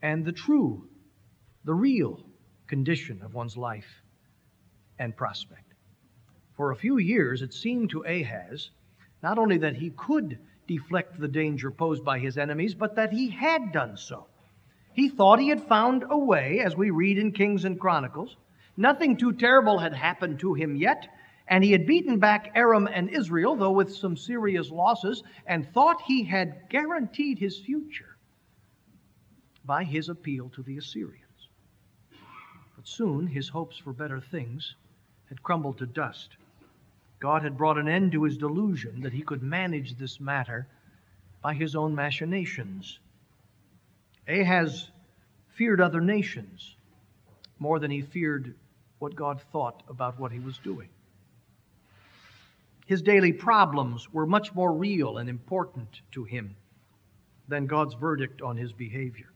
and 0.00 0.24
the 0.24 0.30
true, 0.30 0.86
the 1.64 1.74
real 1.74 2.20
condition 2.66 3.20
of 3.22 3.34
one's 3.34 3.56
life 3.56 4.02
and 4.98 5.16
prospect. 5.16 5.72
For 6.56 6.70
a 6.70 6.76
few 6.76 6.98
years, 6.98 7.42
it 7.42 7.52
seemed 7.52 7.90
to 7.90 8.04
Ahaz 8.04 8.70
not 9.22 9.38
only 9.38 9.58
that 9.58 9.76
he 9.76 9.90
could 9.90 10.38
deflect 10.66 11.18
the 11.18 11.28
danger 11.28 11.70
posed 11.70 12.04
by 12.04 12.18
his 12.18 12.38
enemies, 12.38 12.74
but 12.74 12.96
that 12.96 13.12
he 13.12 13.30
had 13.30 13.72
done 13.72 13.96
so. 13.96 14.26
He 14.92 15.08
thought 15.08 15.40
he 15.40 15.48
had 15.48 15.66
found 15.66 16.04
a 16.08 16.16
way, 16.16 16.60
as 16.60 16.76
we 16.76 16.90
read 16.90 17.18
in 17.18 17.32
Kings 17.32 17.64
and 17.64 17.80
Chronicles. 17.80 18.36
Nothing 18.76 19.16
too 19.16 19.32
terrible 19.32 19.78
had 19.78 19.94
happened 19.94 20.38
to 20.40 20.54
him 20.54 20.76
yet, 20.76 21.08
and 21.48 21.64
he 21.64 21.72
had 21.72 21.86
beaten 21.86 22.18
back 22.18 22.52
Aram 22.54 22.88
and 22.92 23.10
Israel, 23.10 23.56
though 23.56 23.72
with 23.72 23.94
some 23.94 24.16
serious 24.16 24.70
losses, 24.70 25.22
and 25.46 25.68
thought 25.72 26.00
he 26.02 26.24
had 26.24 26.68
guaranteed 26.68 27.38
his 27.38 27.58
future 27.58 28.16
by 29.64 29.84
his 29.84 30.08
appeal 30.08 30.50
to 30.50 30.62
the 30.62 30.76
Assyrians. 30.76 31.23
But 32.84 32.90
soon 32.90 33.26
his 33.28 33.48
hopes 33.48 33.78
for 33.78 33.94
better 33.94 34.20
things 34.20 34.74
had 35.30 35.42
crumbled 35.42 35.78
to 35.78 35.86
dust. 35.86 36.36
God 37.18 37.40
had 37.40 37.56
brought 37.56 37.78
an 37.78 37.88
end 37.88 38.12
to 38.12 38.24
his 38.24 38.36
delusion 38.36 39.00
that 39.00 39.14
he 39.14 39.22
could 39.22 39.42
manage 39.42 39.96
this 39.96 40.20
matter 40.20 40.66
by 41.40 41.54
his 41.54 41.74
own 41.74 41.94
machinations. 41.94 42.98
Ahaz 44.28 44.90
feared 45.48 45.80
other 45.80 46.02
nations 46.02 46.76
more 47.58 47.78
than 47.78 47.90
he 47.90 48.02
feared 48.02 48.54
what 48.98 49.16
God 49.16 49.40
thought 49.50 49.82
about 49.88 50.20
what 50.20 50.30
he 50.32 50.40
was 50.40 50.58
doing. 50.58 50.90
His 52.84 53.00
daily 53.00 53.32
problems 53.32 54.12
were 54.12 54.26
much 54.26 54.54
more 54.54 54.74
real 54.74 55.16
and 55.16 55.30
important 55.30 56.02
to 56.12 56.24
him 56.24 56.54
than 57.48 57.66
God's 57.66 57.94
verdict 57.94 58.42
on 58.42 58.58
his 58.58 58.74
behavior. 58.74 59.33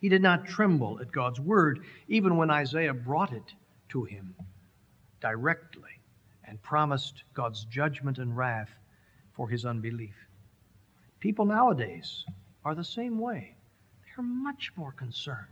He 0.00 0.08
did 0.08 0.22
not 0.22 0.46
tremble 0.46 1.00
at 1.00 1.10
God's 1.10 1.40
word, 1.40 1.84
even 2.06 2.36
when 2.36 2.50
Isaiah 2.50 2.94
brought 2.94 3.32
it 3.32 3.54
to 3.90 4.04
him 4.04 4.34
directly 5.20 6.00
and 6.44 6.62
promised 6.62 7.24
God's 7.34 7.64
judgment 7.64 8.18
and 8.18 8.36
wrath 8.36 8.70
for 9.32 9.48
his 9.48 9.64
unbelief. 9.64 10.14
People 11.20 11.44
nowadays 11.44 12.24
are 12.64 12.74
the 12.74 12.84
same 12.84 13.18
way. 13.18 13.56
They're 14.04 14.24
much 14.24 14.72
more 14.76 14.92
concerned 14.92 15.46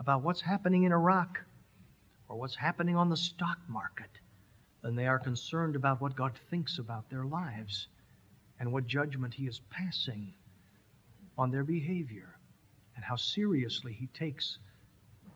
about 0.00 0.22
what's 0.22 0.40
happening 0.40 0.84
in 0.84 0.92
Iraq 0.92 1.40
or 2.28 2.36
what's 2.36 2.56
happening 2.56 2.96
on 2.96 3.10
the 3.10 3.16
stock 3.16 3.58
market 3.68 4.10
than 4.82 4.96
they 4.96 5.06
are 5.06 5.18
concerned 5.18 5.76
about 5.76 6.00
what 6.00 6.16
God 6.16 6.32
thinks 6.50 6.78
about 6.78 7.08
their 7.10 7.24
lives 7.24 7.88
and 8.58 8.72
what 8.72 8.86
judgment 8.86 9.34
He 9.34 9.46
is 9.46 9.60
passing 9.70 10.32
on 11.36 11.50
their 11.50 11.64
behavior 11.64 12.33
and 12.96 13.04
how 13.04 13.16
seriously 13.16 13.92
He 13.92 14.06
takes 14.08 14.58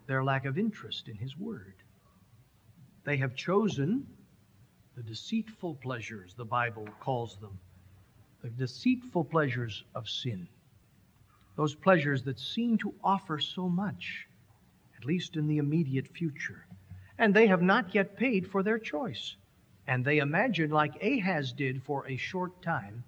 their 0.07 0.25
lack 0.25 0.45
of 0.45 0.59
interest 0.59 1.09
in 1.09 1.17
His 1.17 1.37
Word. 1.37 1.75
They 3.05 3.17
have 3.17 3.35
chosen 3.35 4.07
the 4.97 5.03
deceitful 5.03 5.77
pleasures, 5.77 6.35
the 6.35 6.45
Bible 6.45 6.89
calls 7.01 7.37
them, 7.37 7.59
the 8.43 8.51
deceitful 8.51 9.25
pleasures 9.25 9.85
of 9.95 10.09
sin. 10.09 10.49
Those 11.57 11.75
pleasures 11.75 12.23
that 12.25 12.39
seem 12.39 12.79
to 12.79 12.95
offer 13.03 13.39
so 13.39 13.69
much, 13.69 14.27
at 14.97 15.05
least 15.05 15.37
in 15.37 15.47
the 15.47 15.59
immediate 15.59 16.09
future. 16.09 16.67
And 17.19 17.35
they 17.35 17.47
have 17.49 17.63
not 17.63 17.95
yet 17.95 18.17
paid 18.17 18.47
for 18.47 18.63
their 18.63 18.79
choice. 18.79 19.37
And 19.87 20.05
they 20.05 20.19
imagine, 20.19 20.71
like 20.71 21.03
Ahaz 21.03 21.53
did 21.53 21.83
for 21.83 22.07
a 22.07 22.17
short 22.17 22.61
time, 22.63 23.05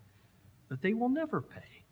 that 0.69 0.81
they 0.81 0.95
will 0.95 1.09
never 1.09 1.41
pay 1.41 1.85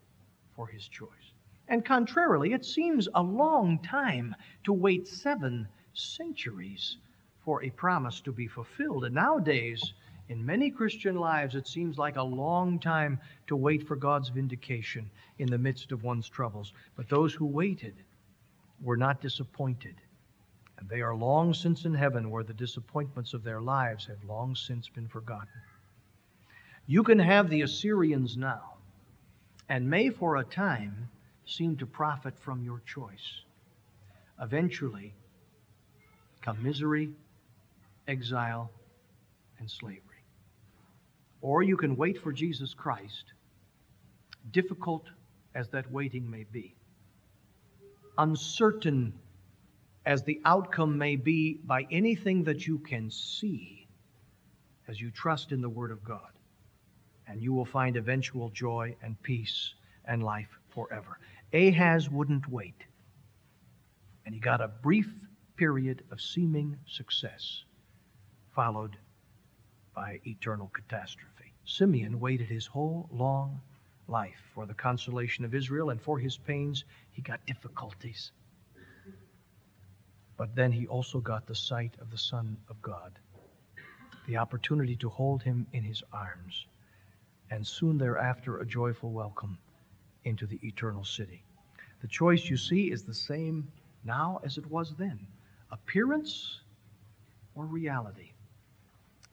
for 0.56 0.66
his 0.66 0.86
choice. 0.88 1.32
And 1.68 1.84
contrarily, 1.84 2.54
it 2.54 2.64
seems 2.64 3.08
a 3.14 3.22
long 3.22 3.78
time 3.80 4.34
to 4.64 4.72
wait 4.72 5.06
seven 5.06 5.68
centuries 5.92 6.96
for 7.44 7.62
a 7.62 7.70
promise 7.70 8.20
to 8.22 8.32
be 8.32 8.46
fulfilled. 8.46 9.04
And 9.04 9.14
nowadays, 9.14 9.92
in 10.28 10.44
many 10.44 10.70
Christian 10.70 11.16
lives, 11.16 11.54
it 11.54 11.66
seems 11.66 11.98
like 11.98 12.16
a 12.16 12.22
long 12.22 12.78
time 12.78 13.20
to 13.46 13.56
wait 13.56 13.86
for 13.86 13.96
God's 13.96 14.28
vindication 14.30 15.10
in 15.38 15.50
the 15.50 15.58
midst 15.58 15.92
of 15.92 16.04
one's 16.04 16.28
troubles. 16.28 16.72
But 16.96 17.08
those 17.08 17.34
who 17.34 17.46
waited 17.46 17.94
were 18.82 18.96
not 18.96 19.20
disappointed. 19.20 19.94
And 20.78 20.88
they 20.88 21.00
are 21.00 21.14
long 21.14 21.52
since 21.52 21.84
in 21.84 21.94
heaven, 21.94 22.30
where 22.30 22.44
the 22.44 22.54
disappointments 22.54 23.34
of 23.34 23.42
their 23.42 23.60
lives 23.60 24.06
have 24.06 24.22
long 24.24 24.54
since 24.54 24.88
been 24.88 25.08
forgotten. 25.08 25.48
You 26.86 27.02
can 27.02 27.18
have 27.18 27.50
the 27.50 27.62
Assyrians 27.62 28.36
now, 28.36 28.74
and 29.68 29.90
may 29.90 30.08
for 30.10 30.36
a 30.36 30.44
time 30.44 31.10
seem 31.48 31.76
to 31.76 31.86
profit 31.86 32.38
from 32.38 32.62
your 32.62 32.80
choice. 32.86 33.42
Eventually, 34.40 35.14
come 36.42 36.62
misery, 36.62 37.10
exile, 38.06 38.70
and 39.58 39.70
slavery. 39.70 40.02
Or 41.40 41.62
you 41.62 41.76
can 41.76 41.96
wait 41.96 42.22
for 42.22 42.32
Jesus 42.32 42.74
Christ, 42.74 43.32
difficult 44.50 45.04
as 45.54 45.68
that 45.70 45.90
waiting 45.90 46.30
may 46.30 46.44
be, 46.52 46.74
uncertain 48.18 49.14
as 50.04 50.22
the 50.22 50.40
outcome 50.44 50.98
may 50.98 51.16
be 51.16 51.60
by 51.64 51.86
anything 51.90 52.44
that 52.44 52.66
you 52.66 52.78
can 52.78 53.10
see 53.10 53.86
as 54.86 55.00
you 55.00 55.10
trust 55.10 55.52
in 55.52 55.60
the 55.60 55.68
Word 55.68 55.90
of 55.90 56.04
God. 56.04 56.32
And 57.26 57.42
you 57.42 57.52
will 57.52 57.66
find 57.66 57.96
eventual 57.96 58.48
joy 58.50 58.96
and 59.02 59.20
peace 59.22 59.74
and 60.06 60.22
life 60.22 60.48
forever. 60.70 61.18
Ahaz 61.52 62.10
wouldn't 62.10 62.48
wait. 62.48 62.84
And 64.26 64.34
he 64.34 64.40
got 64.40 64.60
a 64.60 64.68
brief 64.68 65.10
period 65.56 66.04
of 66.10 66.20
seeming 66.20 66.76
success, 66.86 67.64
followed 68.54 68.96
by 69.94 70.20
eternal 70.26 70.70
catastrophe. 70.74 71.54
Simeon 71.64 72.20
waited 72.20 72.48
his 72.48 72.66
whole 72.66 73.08
long 73.10 73.60
life 74.06 74.42
for 74.54 74.66
the 74.66 74.74
consolation 74.74 75.44
of 75.44 75.54
Israel, 75.54 75.90
and 75.90 76.00
for 76.00 76.18
his 76.18 76.36
pains, 76.36 76.84
he 77.12 77.22
got 77.22 77.44
difficulties. 77.46 78.32
But 80.36 80.54
then 80.54 80.70
he 80.70 80.86
also 80.86 81.18
got 81.20 81.46
the 81.46 81.54
sight 81.54 81.94
of 82.00 82.10
the 82.10 82.18
Son 82.18 82.58
of 82.68 82.80
God, 82.82 83.18
the 84.26 84.36
opportunity 84.36 84.96
to 84.96 85.08
hold 85.08 85.42
him 85.42 85.66
in 85.72 85.82
his 85.82 86.02
arms, 86.12 86.66
and 87.50 87.66
soon 87.66 87.96
thereafter 87.98 88.58
a 88.58 88.66
joyful 88.66 89.10
welcome 89.10 89.58
into 90.28 90.46
the 90.46 90.60
eternal 90.62 91.04
city. 91.04 91.42
The 92.00 92.08
choice, 92.08 92.48
you 92.48 92.56
see, 92.56 92.92
is 92.92 93.02
the 93.02 93.14
same 93.14 93.66
now 94.04 94.40
as 94.44 94.58
it 94.58 94.66
was 94.66 94.94
then 94.96 95.18
appearance 95.70 96.60
or 97.54 97.66
reality. 97.66 98.32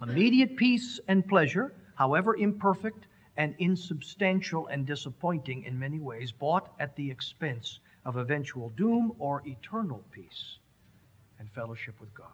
Immediate 0.02 0.58
peace 0.58 1.00
and 1.08 1.26
pleasure, 1.26 1.74
however 1.96 2.36
imperfect 2.36 3.08
and 3.38 3.56
insubstantial 3.60 4.68
and 4.68 4.86
disappointing 4.86 5.64
in 5.64 5.78
many 5.80 6.00
ways, 6.00 6.32
bought 6.32 6.74
at 6.80 6.96
the 6.96 7.10
expense 7.10 7.80
of 8.04 8.18
eventual 8.18 8.70
doom 8.70 9.14
or 9.20 9.42
eternal 9.46 10.04
peace 10.12 10.58
and 11.40 11.50
fellowship 11.52 12.00
with 12.00 12.14
God. 12.14 12.28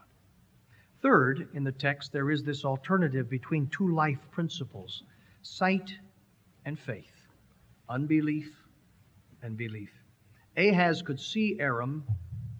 Third, 1.02 1.50
in 1.54 1.64
the 1.64 1.72
text, 1.72 2.12
there 2.12 2.32
is 2.32 2.44
this 2.44 2.64
alternative 2.64 3.30
between 3.30 3.68
two 3.68 3.94
life 3.94 4.20
principles 4.32 5.04
sight 5.44 5.92
and 6.66 6.78
faith, 6.78 7.21
unbelief 7.92 8.50
and 9.44 9.58
belief. 9.58 9.92
Ahaz 10.58 11.02
could 11.02 11.20
see 11.20 11.60
Aram 11.60 12.04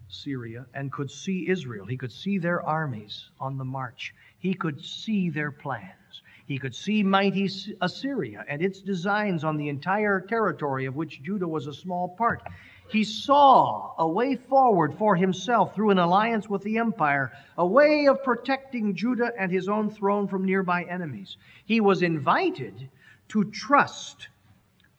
Syria 0.08 0.66
and 0.74 0.92
could 0.92 1.10
see 1.10 1.48
Israel. 1.48 1.86
He 1.86 1.96
could 1.96 2.12
see 2.12 2.38
their 2.38 2.62
armies 2.62 3.30
on 3.40 3.56
the 3.56 3.64
march. 3.64 4.14
He 4.38 4.52
could 4.52 4.84
see 4.84 5.30
their 5.30 5.50
plans. 5.50 6.22
He 6.46 6.58
could 6.58 6.74
see 6.74 7.02
mighty 7.02 7.48
Assyria 7.80 8.44
and 8.46 8.60
its 8.60 8.82
designs 8.82 9.42
on 9.42 9.56
the 9.56 9.70
entire 9.70 10.20
territory 10.20 10.84
of 10.84 10.96
which 10.96 11.22
Judah 11.22 11.48
was 11.48 11.66
a 11.66 11.72
small 11.72 12.10
part. 12.10 12.42
He 12.90 13.04
saw 13.04 13.94
a 13.96 14.06
way 14.06 14.36
forward 14.36 14.92
for 14.98 15.16
himself 15.16 15.74
through 15.74 15.90
an 15.90 15.98
alliance 15.98 16.50
with 16.50 16.62
the 16.62 16.76
empire, 16.76 17.32
a 17.56 17.66
way 17.66 18.06
of 18.06 18.22
protecting 18.22 18.94
Judah 18.94 19.32
and 19.38 19.50
his 19.50 19.68
own 19.68 19.88
throne 19.88 20.28
from 20.28 20.44
nearby 20.44 20.82
enemies. 20.82 21.38
He 21.64 21.80
was 21.80 22.02
invited 22.02 22.90
to 23.28 23.44
trust 23.44 24.28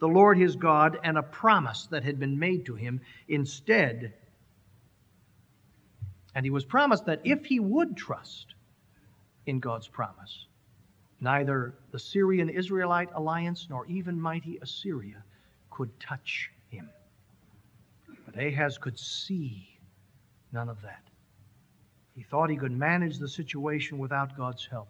the 0.04 0.08
Lord 0.10 0.38
his 0.38 0.58
God 0.58 1.00
and 1.02 1.18
a 1.18 1.24
promise 1.24 1.86
that 1.86 2.04
had 2.04 2.20
been 2.20 2.38
made 2.38 2.66
to 2.66 2.76
him 2.76 3.00
instead 3.30 4.12
and 6.36 6.46
he 6.46 6.50
was 6.50 6.66
promised 6.66 7.06
that 7.06 7.22
if 7.24 7.46
he 7.46 7.62
would 7.62 7.96
trust 7.96 8.56
in 9.46 9.62
God's 9.62 9.88
promise, 9.88 10.48
neither 11.22 11.74
the 11.92 12.00
Syrian 12.00 12.50
Israelite 12.50 13.12
alliance 13.14 13.68
nor 13.70 13.86
even 13.86 14.20
mighty 14.20 14.60
Assyria 14.62 15.24
could 15.70 15.98
touch 16.02 16.52
him. 16.68 16.90
But 18.26 18.44
Ahaz 18.44 18.78
could 18.78 19.00
see 19.00 19.70
none 20.52 20.68
of 20.68 20.82
that. 20.82 21.04
He 22.14 22.24
thought 22.24 22.50
he 22.50 22.58
could 22.58 22.74
manage 22.74 23.20
the 23.20 23.30
situation 23.30 24.00
without 24.00 24.36
God's 24.36 24.66
help, 24.66 24.90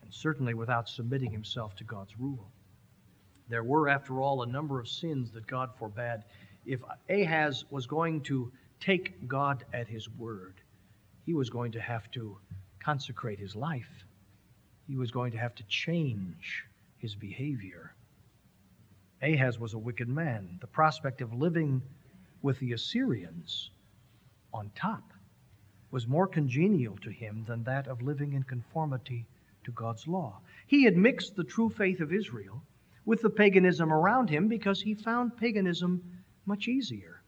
and 0.00 0.14
certainly 0.14 0.54
without 0.54 0.88
submitting 0.88 1.32
himself 1.32 1.74
to 1.74 1.82
God's 1.82 2.16
rule. 2.20 2.52
There 3.48 3.64
were, 3.64 3.88
after 3.88 4.20
all, 4.20 4.42
a 4.42 4.46
number 4.46 4.80
of 4.80 4.88
sins 4.88 5.30
that 5.32 5.46
God 5.46 5.70
forbade. 5.78 6.20
If 6.64 6.80
Ahaz 7.08 7.64
was 7.70 7.86
going 7.86 8.22
to 8.22 8.52
take 8.82 9.28
God 9.28 9.64
at 9.72 9.86
his 9.86 10.08
word. 10.10 10.54
He 11.24 11.34
was 11.34 11.50
going 11.50 11.72
to 11.72 11.80
have 11.80 12.10
to 12.12 12.36
consecrate 12.84 13.38
his 13.38 13.54
life, 13.54 14.04
he 14.88 14.96
was 14.96 15.12
going 15.12 15.30
to 15.32 15.38
have 15.38 15.54
to 15.54 15.62
change 15.68 16.64
his 16.98 17.14
behavior. 17.14 17.94
Ahaz 19.22 19.58
was 19.58 19.74
a 19.74 19.78
wicked 19.78 20.08
man. 20.08 20.58
The 20.60 20.66
prospect 20.66 21.20
of 21.20 21.32
living 21.32 21.80
with 22.42 22.58
the 22.58 22.72
Assyrians 22.72 23.70
on 24.52 24.72
top 24.74 25.12
was 25.92 26.08
more 26.08 26.26
congenial 26.26 26.96
to 27.02 27.10
him 27.10 27.44
than 27.46 27.62
that 27.64 27.86
of 27.86 28.02
living 28.02 28.32
in 28.32 28.42
conformity 28.42 29.24
to 29.64 29.70
God's 29.70 30.08
law. 30.08 30.40
He 30.66 30.82
had 30.82 30.96
mixed 30.96 31.36
the 31.36 31.44
true 31.44 31.70
faith 31.70 32.00
of 32.00 32.12
Israel 32.12 32.60
with 33.04 33.22
the 33.22 33.30
paganism 33.30 33.92
around 33.92 34.30
him 34.30 34.48
because 34.48 34.80
he 34.80 34.94
found 34.94 35.36
paganism 35.36 36.02
much 36.46 36.68
easier. 36.68 37.22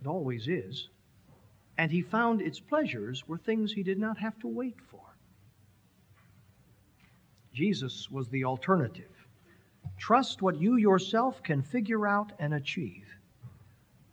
It 0.00 0.06
always 0.06 0.48
is. 0.48 0.88
And 1.76 1.90
he 1.90 2.02
found 2.02 2.40
its 2.40 2.60
pleasures 2.60 3.26
were 3.26 3.38
things 3.38 3.72
he 3.72 3.82
did 3.82 3.98
not 3.98 4.18
have 4.18 4.38
to 4.40 4.48
wait 4.48 4.76
for. 4.90 5.00
Jesus 7.52 8.10
was 8.10 8.28
the 8.28 8.44
alternative. 8.44 9.10
Trust 9.98 10.42
what 10.42 10.60
you 10.60 10.76
yourself 10.76 11.42
can 11.42 11.62
figure 11.62 12.06
out 12.06 12.32
and 12.38 12.54
achieve, 12.54 13.06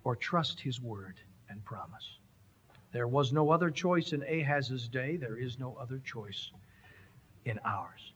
or 0.03 0.15
trust 0.15 0.59
his 0.59 0.79
word 0.79 1.15
and 1.49 1.63
promise. 1.65 2.17
There 2.91 3.07
was 3.07 3.31
no 3.33 3.49
other 3.51 3.69
choice 3.71 4.13
in 4.13 4.21
Ahaz's 4.23 4.87
day, 4.87 5.15
there 5.15 5.37
is 5.37 5.57
no 5.57 5.75
other 5.79 5.99
choice 6.05 6.51
in 7.45 7.59
ours. 7.65 8.13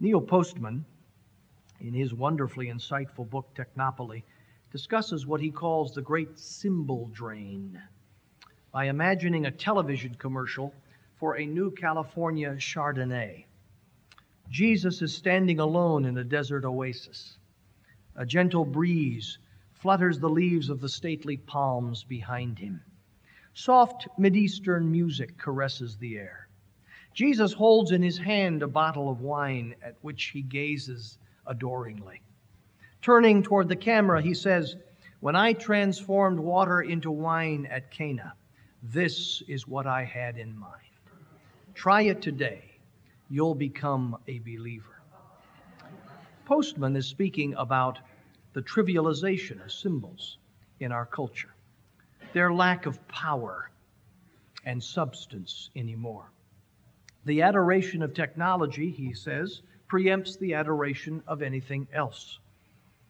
Neil 0.00 0.20
Postman, 0.20 0.84
in 1.80 1.94
his 1.94 2.12
wonderfully 2.12 2.66
insightful 2.66 3.28
book, 3.28 3.54
Technopoly, 3.54 4.22
discusses 4.70 5.26
what 5.26 5.40
he 5.40 5.50
calls 5.50 5.94
the 5.94 6.02
great 6.02 6.38
symbol 6.38 7.08
drain 7.12 7.80
by 8.72 8.84
imagining 8.84 9.46
a 9.46 9.50
television 9.50 10.14
commercial 10.14 10.74
for 11.16 11.36
a 11.36 11.46
new 11.46 11.70
California 11.70 12.54
Chardonnay. 12.56 13.44
Jesus 14.50 15.02
is 15.02 15.14
standing 15.14 15.58
alone 15.58 16.04
in 16.04 16.16
a 16.18 16.24
desert 16.24 16.64
oasis. 16.64 17.38
A 18.16 18.26
gentle 18.26 18.64
breeze 18.64 19.38
flutters 19.72 20.18
the 20.18 20.28
leaves 20.28 20.68
of 20.70 20.80
the 20.80 20.88
stately 20.88 21.36
palms 21.36 22.04
behind 22.04 22.58
him. 22.58 22.80
Soft 23.54 24.08
Mideastern 24.18 24.90
music 24.90 25.36
caresses 25.38 25.96
the 25.96 26.16
air. 26.16 26.48
Jesus 27.14 27.52
holds 27.52 27.90
in 27.90 28.02
his 28.02 28.18
hand 28.18 28.62
a 28.62 28.68
bottle 28.68 29.10
of 29.10 29.20
wine 29.20 29.74
at 29.82 29.96
which 30.02 30.26
he 30.26 30.42
gazes 30.42 31.18
adoringly. 31.48 32.22
Turning 33.02 33.42
toward 33.42 33.68
the 33.68 33.76
camera, 33.76 34.20
he 34.20 34.34
says, 34.34 34.76
When 35.20 35.34
I 35.34 35.52
transformed 35.52 36.38
water 36.38 36.82
into 36.82 37.10
wine 37.10 37.66
at 37.70 37.90
Cana, 37.90 38.34
this 38.82 39.42
is 39.48 39.66
what 39.66 39.86
I 39.86 40.04
had 40.04 40.36
in 40.36 40.56
mind. 40.56 40.74
Try 41.74 42.02
it 42.02 42.22
today. 42.22 42.64
You'll 43.30 43.54
become 43.54 44.16
a 44.26 44.38
believer. 44.40 45.00
Postman 46.44 46.96
is 46.96 47.06
speaking 47.06 47.54
about 47.54 47.98
the 48.54 48.62
trivialization 48.62 49.62
of 49.64 49.70
symbols 49.70 50.38
in 50.80 50.92
our 50.92 51.06
culture, 51.06 51.54
their 52.32 52.52
lack 52.52 52.86
of 52.86 53.06
power 53.08 53.70
and 54.64 54.82
substance 54.82 55.70
anymore. 55.76 56.30
The 57.24 57.42
adoration 57.42 58.02
of 58.02 58.14
technology, 58.14 58.90
he 58.90 59.12
says, 59.12 59.62
preempts 59.88 60.38
the 60.38 60.54
adoration 60.54 61.22
of 61.26 61.42
anything 61.42 61.88
else. 61.92 62.38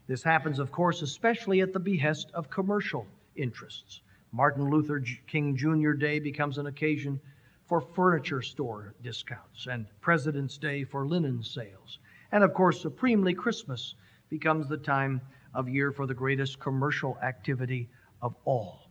This 0.06 0.22
happens, 0.22 0.58
of 0.58 0.72
course, 0.72 1.02
especially 1.02 1.60
at 1.60 1.72
the 1.72 1.80
behest 1.80 2.30
of 2.32 2.50
commercial 2.50 3.06
interests. 3.36 4.00
Martin 4.32 4.70
Luther 4.70 5.02
King 5.26 5.56
Jr. 5.56 5.92
Day 5.92 6.18
becomes 6.18 6.58
an 6.58 6.66
occasion 6.66 7.20
for 7.66 7.80
furniture 7.80 8.40
store 8.40 8.94
discounts, 9.02 9.66
and 9.66 9.86
President's 10.00 10.56
Day 10.56 10.84
for 10.84 11.06
linen 11.06 11.42
sales. 11.42 11.98
And 12.32 12.42
of 12.42 12.54
course, 12.54 12.80
supremely, 12.80 13.34
Christmas 13.34 13.94
becomes 14.30 14.68
the 14.68 14.78
time 14.78 15.20
of 15.54 15.68
year 15.68 15.92
for 15.92 16.06
the 16.06 16.14
greatest 16.14 16.58
commercial 16.58 17.18
activity 17.22 17.88
of 18.22 18.34
all. 18.44 18.88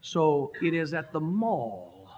So 0.00 0.52
it 0.62 0.74
is 0.74 0.94
at 0.94 1.12
the 1.12 1.20
mall 1.20 2.08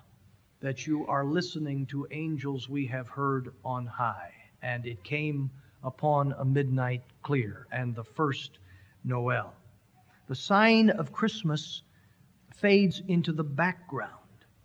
that 0.61 0.87
you 0.87 1.07
are 1.07 1.25
listening 1.25 1.87
to 1.87 2.07
angels 2.11 2.69
we 2.69 2.87
have 2.87 3.09
heard 3.09 3.53
on 3.65 3.87
high. 3.87 4.33
And 4.62 4.87
it 4.87 5.03
came 5.05 5.51
upon 5.83 6.35
a 6.38 6.44
midnight 6.44 7.03
clear 7.23 7.66
and 7.73 7.94
the 7.94 8.05
first 8.05 8.59
Noel. 9.05 9.55
The 10.29 10.35
sign 10.35 10.90
of 10.90 11.12
Christmas 11.12 11.83
fades 12.55 13.03
into 13.09 13.33
the 13.33 13.44
background. 13.44 14.14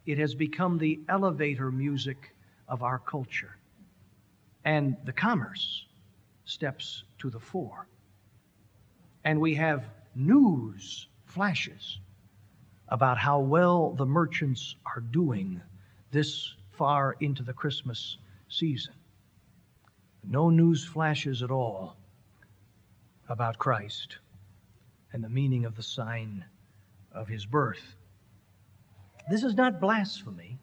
It 0.05 0.17
has 0.19 0.35
become 0.35 0.77
the 0.77 0.99
elevator 1.09 1.71
music 1.71 2.35
of 2.67 2.83
our 2.83 2.99
culture. 2.99 3.57
And 4.63 4.97
the 5.05 5.13
commerce 5.13 5.85
steps 6.45 7.03
to 7.19 7.29
the 7.29 7.39
fore. 7.39 7.87
And 9.23 9.39
we 9.39 9.55
have 9.55 9.85
news 10.15 11.07
flashes 11.25 11.99
about 12.89 13.17
how 13.17 13.39
well 13.39 13.91
the 13.91 14.05
merchants 14.05 14.75
are 14.85 15.01
doing 15.01 15.61
this 16.11 16.53
far 16.71 17.15
into 17.19 17.43
the 17.43 17.53
Christmas 17.53 18.17
season. 18.49 18.93
No 20.27 20.49
news 20.49 20.83
flashes 20.83 21.43
at 21.43 21.51
all 21.51 21.97
about 23.29 23.59
Christ 23.59 24.17
and 25.13 25.23
the 25.23 25.29
meaning 25.29 25.65
of 25.65 25.75
the 25.75 25.83
sign 25.83 26.43
of 27.11 27.27
his 27.27 27.45
birth. 27.45 27.95
This 29.29 29.43
is 29.43 29.55
not 29.55 29.79
blasphemy, 29.79 30.59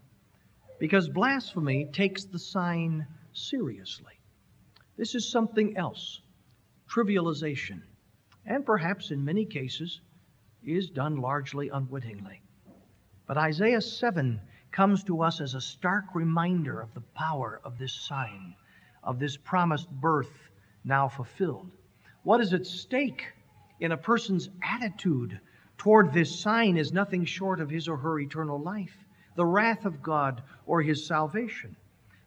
because 0.78 1.08
blasphemy 1.08 1.86
takes 1.86 2.24
the 2.24 2.38
sign 2.38 3.06
seriously. 3.32 4.18
This 4.96 5.14
is 5.14 5.30
something 5.30 5.76
else 5.76 6.20
trivialization, 6.88 7.82
and 8.44 8.66
perhaps 8.66 9.10
in 9.10 9.24
many 9.24 9.46
cases 9.46 10.00
is 10.62 10.90
done 10.90 11.16
largely 11.16 11.70
unwittingly. 11.70 12.42
But 13.26 13.38
Isaiah 13.38 13.80
7 13.80 14.40
comes 14.72 15.04
to 15.04 15.22
us 15.22 15.40
as 15.40 15.54
a 15.54 15.60
stark 15.60 16.14
reminder 16.14 16.80
of 16.80 16.92
the 16.94 17.00
power 17.00 17.60
of 17.64 17.78
this 17.78 17.94
sign, 17.94 18.54
of 19.02 19.18
this 19.18 19.36
promised 19.36 19.90
birth 19.90 20.50
now 20.84 21.08
fulfilled. 21.08 21.70
What 22.22 22.40
is 22.40 22.52
at 22.52 22.66
stake 22.66 23.26
in 23.80 23.92
a 23.92 23.96
person's 23.96 24.48
attitude 24.62 25.40
toward 25.76 26.12
this 26.12 26.38
sign 26.38 26.76
is 26.76 26.92
nothing 26.92 27.24
short 27.24 27.60
of 27.60 27.68
his 27.68 27.88
or 27.88 27.96
her 27.96 28.20
eternal 28.20 28.60
life, 28.60 28.96
the 29.34 29.44
wrath 29.44 29.84
of 29.84 30.02
God, 30.02 30.42
or 30.66 30.82
his 30.82 31.04
salvation. 31.06 31.74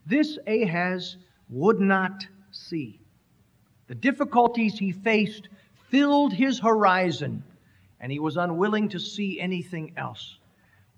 This 0.06 0.38
Ahaz 0.46 1.18
would 1.50 1.80
not 1.80 2.28
see. 2.52 3.00
The 3.88 3.96
difficulties 3.96 4.78
he 4.78 4.92
faced 4.92 5.48
filled 5.90 6.34
his 6.34 6.60
horizon, 6.60 7.44
and 8.00 8.12
he 8.12 8.20
was 8.20 8.36
unwilling 8.36 8.90
to 8.90 9.00
see 9.00 9.40
anything 9.40 9.94
else. 9.96 10.38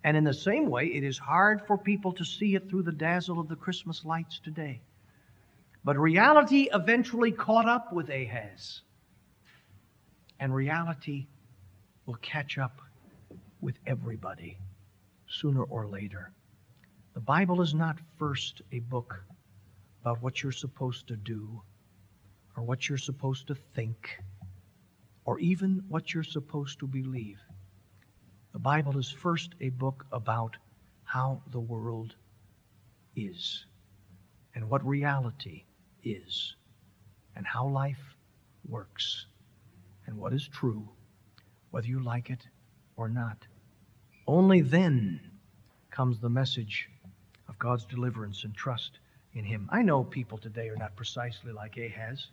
And 0.03 0.15
in 0.15 0.23
the 0.23 0.33
same 0.33 0.69
way, 0.69 0.87
it 0.87 1.03
is 1.03 1.17
hard 1.17 1.61
for 1.67 1.77
people 1.77 2.13
to 2.13 2.25
see 2.25 2.55
it 2.55 2.69
through 2.69 2.83
the 2.83 2.91
dazzle 2.91 3.39
of 3.39 3.49
the 3.49 3.55
Christmas 3.55 4.05
lights 4.05 4.39
today. 4.39 4.81
But 5.83 5.97
reality 5.97 6.69
eventually 6.73 7.31
caught 7.31 7.67
up 7.67 7.93
with 7.93 8.09
Ahaz. 8.09 8.81
And 10.39 10.53
reality 10.53 11.27
will 12.05 12.15
catch 12.15 12.57
up 12.57 12.81
with 13.61 13.75
everybody 13.85 14.57
sooner 15.27 15.63
or 15.63 15.87
later. 15.87 16.31
The 17.13 17.21
Bible 17.21 17.61
is 17.61 17.73
not 17.73 17.97
first 18.17 18.61
a 18.71 18.79
book 18.79 19.23
about 20.01 20.21
what 20.21 20.43
you're 20.43 20.51
supposed 20.51 21.07
to 21.07 21.15
do 21.15 21.61
or 22.55 22.63
what 22.63 22.87
you're 22.87 22.97
supposed 22.97 23.47
to 23.47 23.55
think 23.55 24.17
or 25.25 25.39
even 25.39 25.83
what 25.89 26.13
you're 26.13 26.23
supposed 26.23 26.79
to 26.79 26.87
believe. 26.87 27.39
The 28.53 28.59
Bible 28.59 28.97
is 28.97 29.11
first 29.11 29.55
a 29.61 29.69
book 29.69 30.05
about 30.11 30.57
how 31.03 31.41
the 31.51 31.59
world 31.59 32.15
is 33.15 33.65
and 34.55 34.69
what 34.69 34.85
reality 34.85 35.63
is 36.11 36.55
and 37.35 37.45
how 37.45 37.67
life 37.67 38.15
works 38.67 39.27
and 40.05 40.17
what 40.17 40.33
is 40.33 40.47
true 40.47 40.87
whether 41.71 41.87
you 41.87 41.99
like 41.99 42.29
it 42.29 42.47
or 42.95 43.09
not. 43.09 43.37
Only 44.25 44.61
then 44.61 45.19
comes 45.91 46.19
the 46.19 46.29
message 46.29 46.89
of 47.47 47.59
God's 47.59 47.85
deliverance 47.85 48.43
and 48.43 48.55
trust 48.55 48.99
in 49.33 49.45
Him. 49.45 49.69
I 49.71 49.81
know 49.81 50.03
people 50.03 50.37
today 50.37 50.69
are 50.69 50.75
not 50.75 50.95
precisely 50.95 51.51
like 51.51 51.77
Ahaz. 51.77 52.27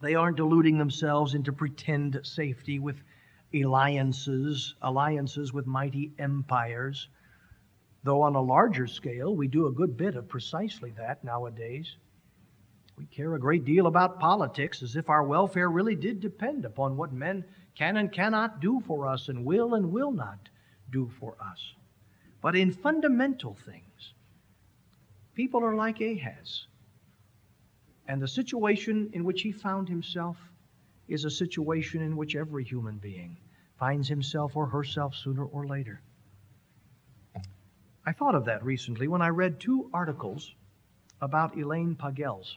They 0.00 0.14
aren't 0.14 0.36
deluding 0.36 0.78
themselves 0.78 1.34
into 1.34 1.52
pretend 1.52 2.20
safety 2.22 2.78
with 2.78 2.96
alliances, 3.54 4.74
alliances 4.82 5.52
with 5.52 5.66
mighty 5.66 6.12
empires. 6.18 7.08
Though 8.04 8.22
on 8.22 8.36
a 8.36 8.40
larger 8.40 8.86
scale, 8.86 9.34
we 9.34 9.48
do 9.48 9.66
a 9.66 9.72
good 9.72 9.96
bit 9.96 10.14
of 10.14 10.28
precisely 10.28 10.90
that 10.98 11.24
nowadays. 11.24 11.96
We 12.98 13.06
care 13.06 13.34
a 13.36 13.38
great 13.38 13.64
deal 13.64 13.86
about 13.86 14.18
politics 14.18 14.82
as 14.82 14.96
if 14.96 15.08
our 15.08 15.22
welfare 15.22 15.70
really 15.70 15.94
did 15.94 16.18
depend 16.18 16.64
upon 16.64 16.96
what 16.96 17.12
men 17.12 17.44
can 17.76 17.96
and 17.96 18.10
cannot 18.10 18.58
do 18.60 18.80
for 18.80 19.06
us 19.06 19.28
and 19.28 19.44
will 19.44 19.74
and 19.74 19.92
will 19.92 20.10
not 20.10 20.48
do 20.90 21.08
for 21.20 21.36
us. 21.40 21.74
But 22.42 22.56
in 22.56 22.72
fundamental 22.72 23.54
things, 23.54 24.14
people 25.36 25.64
are 25.64 25.76
like 25.76 26.00
Ahaz. 26.00 26.66
And 28.08 28.20
the 28.20 28.26
situation 28.26 29.10
in 29.12 29.22
which 29.22 29.42
he 29.42 29.52
found 29.52 29.88
himself 29.88 30.36
is 31.06 31.24
a 31.24 31.30
situation 31.30 32.02
in 32.02 32.16
which 32.16 32.34
every 32.34 32.64
human 32.64 32.98
being 32.98 33.36
finds 33.78 34.08
himself 34.08 34.56
or 34.56 34.66
herself 34.66 35.14
sooner 35.14 35.44
or 35.44 35.68
later. 35.68 36.00
I 38.04 38.12
thought 38.12 38.34
of 38.34 38.46
that 38.46 38.64
recently 38.64 39.06
when 39.06 39.22
I 39.22 39.28
read 39.28 39.60
two 39.60 39.88
articles 39.94 40.52
about 41.20 41.56
Elaine 41.56 41.94
Pagels. 41.94 42.56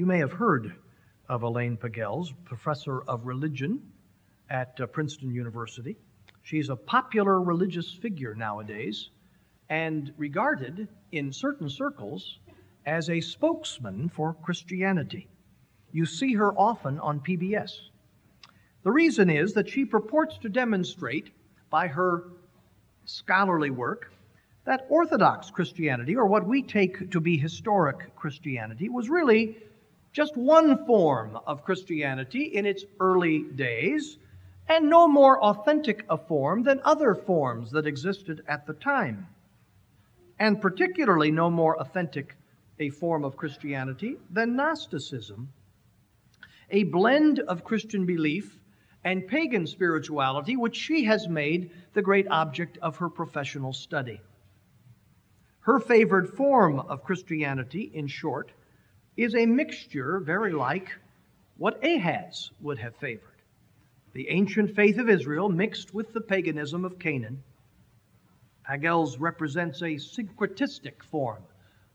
You 0.00 0.06
may 0.06 0.20
have 0.20 0.32
heard 0.32 0.74
of 1.28 1.42
Elaine 1.42 1.76
Pagels, 1.76 2.32
professor 2.46 3.02
of 3.02 3.26
religion 3.26 3.82
at 4.48 4.80
uh, 4.80 4.86
Princeton 4.86 5.30
University. 5.30 5.94
She's 6.42 6.70
a 6.70 6.74
popular 6.74 7.42
religious 7.42 7.92
figure 7.92 8.34
nowadays 8.34 9.10
and 9.68 10.10
regarded 10.16 10.88
in 11.12 11.34
certain 11.34 11.68
circles 11.68 12.38
as 12.86 13.10
a 13.10 13.20
spokesman 13.20 14.08
for 14.08 14.32
Christianity. 14.42 15.28
You 15.92 16.06
see 16.06 16.32
her 16.32 16.54
often 16.54 16.98
on 16.98 17.20
PBS. 17.20 17.72
The 18.84 18.92
reason 18.92 19.28
is 19.28 19.52
that 19.52 19.68
she 19.68 19.84
purports 19.84 20.38
to 20.38 20.48
demonstrate 20.48 21.28
by 21.68 21.88
her 21.88 22.24
scholarly 23.04 23.68
work 23.68 24.10
that 24.64 24.86
Orthodox 24.88 25.50
Christianity, 25.50 26.16
or 26.16 26.24
what 26.24 26.46
we 26.46 26.62
take 26.62 27.10
to 27.10 27.20
be 27.20 27.36
historic 27.36 28.16
Christianity, 28.16 28.88
was 28.88 29.10
really 29.10 29.58
just 30.12 30.36
one 30.36 30.84
form 30.86 31.38
of 31.46 31.64
Christianity 31.64 32.44
in 32.44 32.66
its 32.66 32.84
early 32.98 33.42
days, 33.42 34.18
and 34.68 34.88
no 34.88 35.08
more 35.08 35.42
authentic 35.42 36.04
a 36.08 36.16
form 36.16 36.62
than 36.62 36.80
other 36.84 37.14
forms 37.14 37.70
that 37.72 37.86
existed 37.86 38.42
at 38.46 38.66
the 38.66 38.74
time, 38.74 39.26
and 40.38 40.60
particularly 40.60 41.30
no 41.30 41.50
more 41.50 41.78
authentic 41.80 42.36
a 42.78 42.90
form 42.90 43.24
of 43.24 43.36
Christianity 43.36 44.16
than 44.30 44.56
Gnosticism, 44.56 45.52
a 46.70 46.84
blend 46.84 47.40
of 47.40 47.64
Christian 47.64 48.06
belief 48.06 48.58
and 49.04 49.26
pagan 49.26 49.66
spirituality, 49.66 50.56
which 50.56 50.76
she 50.76 51.04
has 51.04 51.28
made 51.28 51.70
the 51.94 52.02
great 52.02 52.28
object 52.28 52.78
of 52.78 52.96
her 52.96 53.08
professional 53.08 53.72
study. 53.72 54.20
Her 55.60 55.78
favored 55.78 56.30
form 56.30 56.78
of 56.80 57.04
Christianity, 57.04 57.90
in 57.92 58.06
short, 58.06 58.52
is 59.16 59.34
a 59.34 59.46
mixture 59.46 60.20
very 60.20 60.52
like 60.52 60.88
what 61.56 61.84
Ahaz 61.84 62.50
would 62.60 62.78
have 62.78 62.96
favored 62.96 63.30
the 64.12 64.28
ancient 64.28 64.74
faith 64.74 64.98
of 64.98 65.08
Israel 65.08 65.48
mixed 65.48 65.94
with 65.94 66.12
the 66.12 66.20
paganism 66.20 66.84
of 66.84 66.98
Canaan. 66.98 67.42
Pagels 68.68 69.16
represents 69.20 69.82
a 69.82 69.98
syncretistic 69.98 71.02
form 71.04 71.42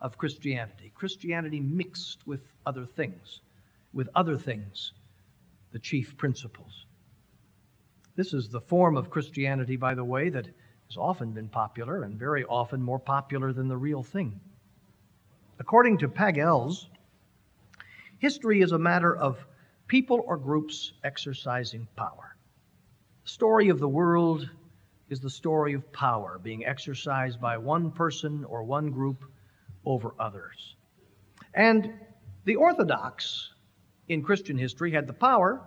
of 0.01 0.17
Christianity, 0.17 0.91
Christianity 0.95 1.59
mixed 1.59 2.25
with 2.25 2.41
other 2.65 2.85
things, 2.85 3.41
with 3.93 4.09
other 4.15 4.37
things, 4.37 4.93
the 5.71 5.79
chief 5.79 6.15
principles. 6.17 6.85
This 8.15 8.33
is 8.33 8.47
the 8.47 8.61
form 8.61 8.95
of 8.95 9.09
Christianity, 9.09 9.75
by 9.75 9.93
the 9.93 10.05
way, 10.05 10.29
that 10.29 10.45
has 10.45 10.97
often 10.97 11.31
been 11.31 11.49
popular 11.49 12.03
and 12.03 12.17
very 12.17 12.45
often 12.45 12.81
more 12.81 12.99
popular 12.99 13.51
than 13.51 13.67
the 13.67 13.77
real 13.77 14.03
thing. 14.03 14.39
According 15.59 15.97
to 15.99 16.07
Pagels, 16.07 16.87
history 18.25 18.61
is 18.61 18.71
a 18.71 18.79
matter 18.79 19.15
of 19.15 19.37
people 19.85 20.19
or 20.25 20.35
groups 20.35 20.93
exercising 21.03 21.87
power. 21.95 22.35
The 23.23 23.29
story 23.29 23.69
of 23.69 23.79
the 23.79 23.87
world 23.87 24.49
is 25.11 25.19
the 25.19 25.29
story 25.29 25.75
of 25.75 25.93
power 25.93 26.39
being 26.41 26.65
exercised 26.65 27.39
by 27.39 27.55
one 27.59 27.91
person 27.91 28.43
or 28.45 28.63
one 28.63 28.89
group 28.89 29.25
over 29.85 30.15
others. 30.17 30.75
And 31.53 31.93
the 32.45 32.55
Orthodox 32.55 33.51
in 34.07 34.23
Christian 34.23 34.57
history 34.57 34.91
had 34.91 35.05
the 35.05 35.13
power, 35.13 35.61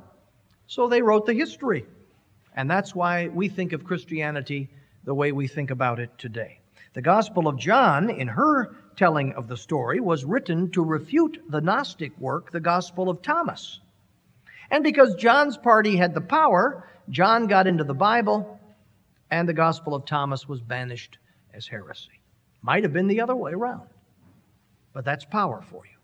so 0.67 0.89
they 0.89 1.01
wrote 1.01 1.27
the 1.27 1.35
history. 1.35 1.87
And 2.57 2.69
that's 2.69 2.93
why 2.93 3.29
we 3.29 3.49
think 3.49 3.73
of 3.73 3.85
Christianity 3.85 4.69
the 5.05 5.15
way 5.15 5.31
we 5.31 5.47
think 5.47 5.71
about 5.71 6.01
it 6.01 6.11
today. 6.19 6.59
The 6.95 7.03
Gospel 7.03 7.47
of 7.47 7.57
John, 7.57 8.11
in 8.11 8.27
her 8.27 8.75
telling 8.99 9.33
of 9.35 9.47
the 9.47 9.57
story, 9.57 10.01
was 10.01 10.25
written 10.25 10.71
to 10.73 10.85
refute 10.85 11.41
the 11.49 11.61
Gnostic 11.61 12.19
work, 12.19 12.51
the 12.51 12.61
Gospel 12.61 13.09
of 13.09 13.23
Thomas. 13.23 13.79
And 14.71 14.83
because 14.85 15.15
John's 15.15 15.57
party 15.57 15.97
had 15.97 16.15
the 16.15 16.21
power, 16.21 16.91
John 17.09 17.47
got 17.47 17.69
into 17.69 17.85
the 17.85 17.95
Bible, 17.95 18.59
and 19.31 19.49
the 19.49 19.55
Gospel 19.55 19.95
of 19.95 20.05
Thomas 20.05 20.49
was 20.49 20.61
banished 20.61 21.19
as 21.55 21.67
heresy. 21.67 22.21
Might 22.61 22.83
have 22.83 22.93
been 22.93 23.07
the 23.07 23.21
other 23.21 23.37
way 23.37 23.53
around, 23.53 23.89
but 24.93 25.05
that's 25.05 25.25
power 25.25 25.63
for 25.71 25.87
you. 25.87 25.97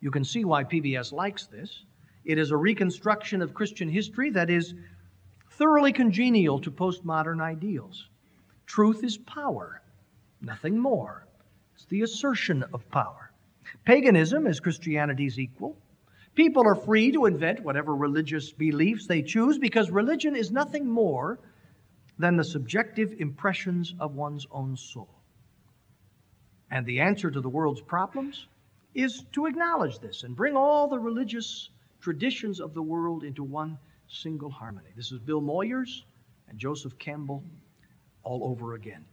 You 0.00 0.10
can 0.10 0.24
see 0.24 0.44
why 0.44 0.64
PBS 0.64 1.10
likes 1.10 1.46
this. 1.46 1.84
It 2.24 2.38
is 2.38 2.50
a 2.50 2.56
reconstruction 2.56 3.40
of 3.40 3.54
Christian 3.54 3.88
history 3.88 4.30
that 4.30 4.50
is 4.50 4.74
thoroughly 5.52 5.92
congenial 5.92 6.60
to 6.60 6.70
postmodern 6.70 7.40
ideals. 7.40 8.08
Truth 8.66 9.04
is 9.04 9.16
power, 9.16 9.80
nothing 10.40 10.78
more. 10.78 11.26
It's 11.82 11.90
the 11.90 12.02
assertion 12.02 12.62
of 12.72 12.88
power. 12.90 13.32
Paganism 13.84 14.46
is 14.46 14.60
Christianity's 14.60 15.40
equal. 15.40 15.76
People 16.36 16.64
are 16.64 16.76
free 16.76 17.10
to 17.10 17.26
invent 17.26 17.64
whatever 17.64 17.96
religious 17.96 18.52
beliefs 18.52 19.08
they 19.08 19.20
choose 19.20 19.58
because 19.58 19.90
religion 19.90 20.36
is 20.36 20.52
nothing 20.52 20.88
more 20.88 21.40
than 22.20 22.36
the 22.36 22.44
subjective 22.44 23.14
impressions 23.18 23.96
of 23.98 24.14
one's 24.14 24.46
own 24.52 24.76
soul. 24.76 25.08
And 26.70 26.86
the 26.86 27.00
answer 27.00 27.32
to 27.32 27.40
the 27.40 27.48
world's 27.48 27.80
problems 27.80 28.46
is 28.94 29.24
to 29.32 29.46
acknowledge 29.46 29.98
this 29.98 30.22
and 30.22 30.36
bring 30.36 30.54
all 30.54 30.86
the 30.86 31.00
religious 31.00 31.68
traditions 32.00 32.60
of 32.60 32.74
the 32.74 32.82
world 32.82 33.24
into 33.24 33.42
one 33.42 33.76
single 34.06 34.50
harmony. 34.50 34.90
This 34.94 35.10
is 35.10 35.18
Bill 35.18 35.42
Moyers 35.42 36.02
and 36.48 36.60
Joseph 36.60 36.96
Campbell 37.00 37.42
all 38.22 38.44
over 38.44 38.74
again. 38.74 39.04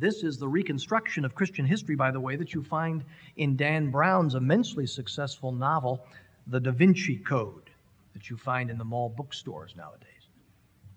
This 0.00 0.22
is 0.22 0.38
the 0.38 0.48
reconstruction 0.48 1.26
of 1.26 1.34
Christian 1.34 1.66
history, 1.66 1.94
by 1.94 2.10
the 2.10 2.20
way, 2.20 2.34
that 2.36 2.54
you 2.54 2.62
find 2.62 3.04
in 3.36 3.54
Dan 3.54 3.90
Brown's 3.90 4.34
immensely 4.34 4.86
successful 4.86 5.52
novel, 5.52 6.06
The 6.46 6.58
Da 6.58 6.70
Vinci 6.70 7.18
Code, 7.18 7.68
that 8.14 8.30
you 8.30 8.38
find 8.38 8.70
in 8.70 8.78
the 8.78 8.84
mall 8.84 9.10
bookstores 9.14 9.76
nowadays. 9.76 10.06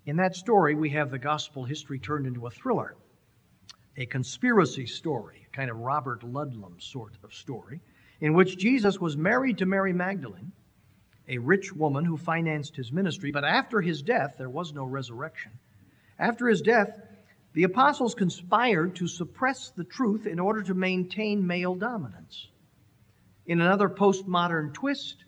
In 0.06 0.16
that 0.16 0.38
story, 0.38 0.74
we 0.74 0.90
have 0.92 1.12
the 1.12 1.20
gospel 1.20 1.66
history 1.66 2.00
turned 2.00 2.26
into 2.26 2.48
a 2.48 2.52
thriller, 2.52 2.96
a 3.98 4.06
conspiracy 4.06 4.86
story, 4.86 5.46
a 5.52 5.56
kind 5.56 5.70
of 5.70 5.80
Robert 5.80 6.22
Ludlum 6.22 6.82
sort 6.82 7.18
of 7.26 7.34
story, 7.34 7.82
in 8.22 8.34
which 8.34 8.58
Jesus 8.58 9.02
was 9.02 9.18
married 9.18 9.58
to 9.58 9.66
Mary 9.66 9.92
Magdalene 9.92 10.54
a 11.28 11.38
rich 11.38 11.74
woman 11.74 12.04
who 12.04 12.18
financed 12.18 12.76
his 12.76 12.92
ministry, 12.92 13.32
but 13.32 13.46
after 13.46 13.82
his 13.82 14.02
death, 14.02 14.36
there 14.38 14.50
was 14.50 14.74
no 14.74 14.84
resurrection. 14.84 15.52
After 16.20 16.48
his 16.48 16.62
death, 16.62 17.00
the 17.54 17.64
apostles 17.64 18.16
conspired 18.16 18.96
to 18.96 19.08
suppress 19.08 19.70
the 19.70 19.84
truth 19.84 20.26
in 20.26 20.40
order 20.40 20.64
to 20.64 20.74
maintain 20.74 21.46
male 21.46 21.76
dominance. 21.76 22.48
In 23.46 23.62
another 23.62 23.90
postmodern 23.90 24.74
twist, 24.74 25.26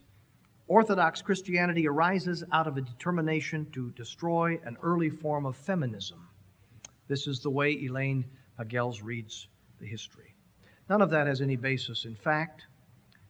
Orthodox 0.68 1.22
Christianity 1.22 1.88
arises 1.88 2.44
out 2.52 2.66
of 2.66 2.78
a 2.78 2.82
determination 2.82 3.68
to 3.74 3.92
destroy 3.92 4.60
an 4.64 4.78
early 4.82 5.10
form 5.10 5.46
of 5.46 5.56
feminism. 5.56 6.28
This 7.08 7.28
is 7.28 7.42
the 7.42 7.52
way 7.52 7.74
Elaine 7.74 8.26
Pagels 8.58 9.04
reads 9.04 9.48
the 9.80 9.86
history. 9.86 10.34
None 10.90 11.02
of 11.02 11.12
that 11.12 11.28
has 11.28 11.42
any 11.42 11.56
basis 11.56 12.06
in 12.06 12.16
fact. 12.16 12.66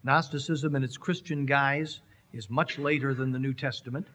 Gnosticism 0.03 0.75
in 0.75 0.83
its 0.83 0.97
Christian 0.97 1.45
guise 1.45 1.99
is 2.31 2.49
much 2.49 2.77
later 2.77 3.13
than 3.13 3.31
the 3.31 3.39
New 3.39 3.53
Testament. 3.53 4.07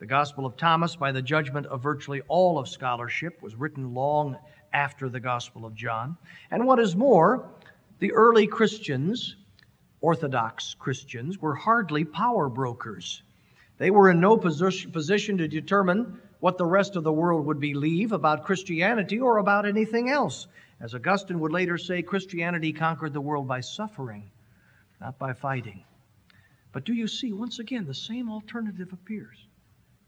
The 0.00 0.06
Gospel 0.06 0.44
of 0.44 0.56
Thomas, 0.56 0.96
by 0.96 1.12
the 1.12 1.22
judgment 1.22 1.66
of 1.66 1.82
virtually 1.82 2.20
all 2.28 2.58
of 2.58 2.68
scholarship, 2.68 3.40
was 3.40 3.54
written 3.54 3.94
long 3.94 4.36
after 4.72 5.08
the 5.08 5.20
Gospel 5.20 5.64
of 5.64 5.74
John. 5.74 6.16
And 6.50 6.66
what 6.66 6.80
is 6.80 6.96
more, 6.96 7.48
the 8.00 8.12
early 8.12 8.46
Christians, 8.46 9.36
Orthodox 10.00 10.74
Christians, 10.74 11.38
were 11.40 11.54
hardly 11.54 12.04
power 12.04 12.48
brokers. 12.48 13.22
They 13.78 13.90
were 13.90 14.10
in 14.10 14.20
no 14.20 14.36
position 14.36 15.38
to 15.38 15.48
determine 15.48 16.20
what 16.40 16.58
the 16.58 16.66
rest 16.66 16.96
of 16.96 17.04
the 17.04 17.12
world 17.12 17.46
would 17.46 17.60
believe 17.60 18.12
about 18.12 18.44
Christianity 18.44 19.20
or 19.20 19.38
about 19.38 19.64
anything 19.64 20.10
else. 20.10 20.48
As 20.80 20.94
Augustine 20.94 21.38
would 21.40 21.52
later 21.52 21.78
say, 21.78 22.02
Christianity 22.02 22.72
conquered 22.72 23.12
the 23.12 23.20
world 23.20 23.46
by 23.46 23.60
suffering, 23.60 24.28
not 25.00 25.18
by 25.18 25.32
fighting. 25.32 25.84
But 26.72 26.84
do 26.84 26.92
you 26.92 27.06
see, 27.06 27.32
once 27.32 27.60
again, 27.60 27.86
the 27.86 27.94
same 27.94 28.28
alternative 28.28 28.92
appears? 28.92 29.43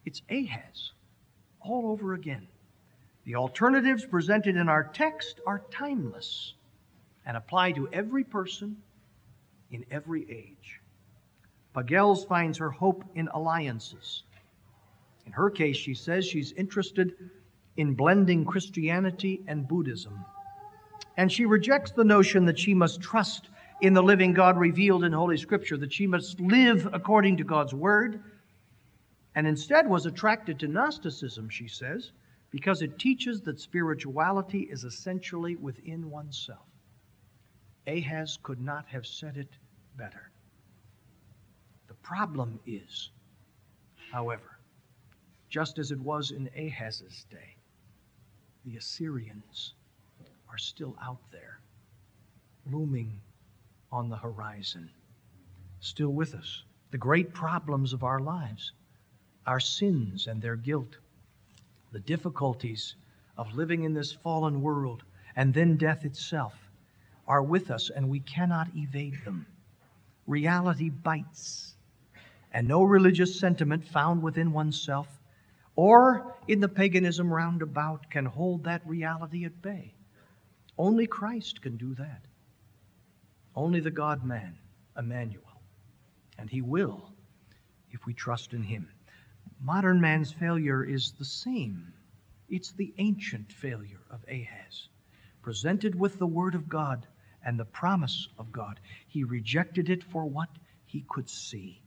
It's 0.06 0.22
Ahaz 0.30 0.92
all 1.60 1.90
over 1.90 2.14
again. 2.14 2.46
The 3.24 3.34
alternatives 3.34 4.06
presented 4.06 4.56
in 4.56 4.68
our 4.68 4.84
text 4.84 5.40
are 5.46 5.64
timeless 5.70 6.54
and 7.26 7.36
apply 7.36 7.72
to 7.72 7.88
every 7.92 8.22
person 8.22 8.76
in 9.72 9.84
every 9.90 10.22
age. 10.30 10.80
Pagels 11.74 12.26
finds 12.26 12.56
her 12.58 12.70
hope 12.70 13.04
in 13.16 13.28
alliances. 13.34 14.22
In 15.26 15.32
her 15.32 15.50
case, 15.50 15.76
she 15.76 15.92
says 15.92 16.24
she's 16.24 16.52
interested 16.52 17.14
in 17.76 17.94
blending 17.94 18.44
Christianity 18.44 19.42
and 19.48 19.66
Buddhism. 19.66 20.24
And 21.16 21.30
she 21.30 21.46
rejects 21.46 21.90
the 21.90 22.04
notion 22.04 22.44
that 22.44 22.58
she 22.58 22.74
must 22.74 23.00
trust 23.00 23.50
in 23.80 23.92
the 23.92 24.02
living 24.02 24.32
God 24.32 24.56
revealed 24.56 25.02
in 25.02 25.12
Holy 25.12 25.36
Scripture, 25.36 25.76
that 25.78 25.92
she 25.92 26.06
must 26.06 26.40
live 26.40 26.88
according 26.92 27.38
to 27.38 27.44
God's 27.44 27.74
Word, 27.74 28.22
and 29.36 29.46
instead 29.46 29.86
was 29.86 30.06
attracted 30.06 30.58
to 30.58 30.66
Gnosticism, 30.66 31.50
she 31.50 31.68
says, 31.68 32.10
because 32.50 32.80
it 32.80 32.98
teaches 32.98 33.42
that 33.42 33.60
spirituality 33.60 34.60
is 34.60 34.82
essentially 34.82 35.56
within 35.56 36.10
oneself. 36.10 36.66
Ahaz 37.86 38.38
could 38.42 38.60
not 38.60 38.86
have 38.86 39.06
said 39.06 39.36
it 39.36 39.50
better. 39.98 40.30
The 41.86 41.94
problem 41.94 42.58
is, 42.66 43.10
however, 44.10 44.58
just 45.50 45.78
as 45.78 45.90
it 45.90 46.00
was 46.00 46.30
in 46.30 46.48
Ahaz's 46.56 47.26
day, 47.30 47.56
the 48.64 48.78
Assyrians 48.78 49.74
are 50.50 50.58
still 50.58 50.96
out 51.02 51.20
there, 51.30 51.60
looming 52.72 53.20
on 53.92 54.08
the 54.08 54.16
horizon, 54.16 54.88
still 55.80 56.14
with 56.14 56.34
us. 56.34 56.64
The 56.90 56.98
great 56.98 57.34
problems 57.34 57.92
of 57.92 58.02
our 58.02 58.18
lives, 58.18 58.72
our 59.46 59.60
sins 59.60 60.26
and 60.26 60.42
their 60.42 60.56
guilt, 60.56 60.98
the 61.92 62.00
difficulties 62.00 62.96
of 63.38 63.54
living 63.54 63.84
in 63.84 63.94
this 63.94 64.12
fallen 64.12 64.60
world, 64.60 65.02
and 65.36 65.52
then 65.54 65.76
death 65.76 66.04
itself, 66.04 66.54
are 67.28 67.42
with 67.42 67.70
us, 67.70 67.90
and 67.90 68.08
we 68.08 68.20
cannot 68.20 68.68
evade 68.74 69.18
them. 69.24 69.46
Reality 70.26 70.90
bites, 70.90 71.74
and 72.52 72.66
no 72.66 72.82
religious 72.82 73.38
sentiment 73.38 73.84
found 73.84 74.22
within 74.22 74.52
oneself 74.52 75.08
or 75.76 76.34
in 76.48 76.60
the 76.60 76.68
paganism 76.68 77.32
roundabout 77.32 78.10
can 78.10 78.24
hold 78.24 78.64
that 78.64 78.86
reality 78.86 79.44
at 79.44 79.60
bay. 79.60 79.92
Only 80.78 81.06
Christ 81.06 81.60
can 81.60 81.76
do 81.76 81.94
that. 81.94 82.22
Only 83.54 83.80
the 83.80 83.90
God 83.90 84.24
man, 84.24 84.58
Emmanuel. 84.98 85.42
And 86.38 86.50
he 86.50 86.62
will 86.62 87.12
if 87.90 88.06
we 88.06 88.14
trust 88.14 88.52
in 88.52 88.62
him. 88.62 88.88
Modern 89.60 90.00
man's 90.00 90.32
failure 90.32 90.84
is 90.84 91.12
the 91.12 91.24
same. 91.24 91.92
It's 92.48 92.72
the 92.72 92.94
ancient 92.98 93.52
failure 93.52 94.02
of 94.10 94.24
Ahaz. 94.28 94.88
Presented 95.42 95.98
with 95.98 96.18
the 96.18 96.26
Word 96.26 96.54
of 96.54 96.68
God 96.68 97.06
and 97.44 97.58
the 97.58 97.64
promise 97.64 98.28
of 98.38 98.52
God, 98.52 98.80
he 99.06 99.24
rejected 99.24 99.88
it 99.90 100.04
for 100.04 100.24
what 100.24 100.50
he 100.84 101.04
could 101.08 101.28
see. 101.28 101.80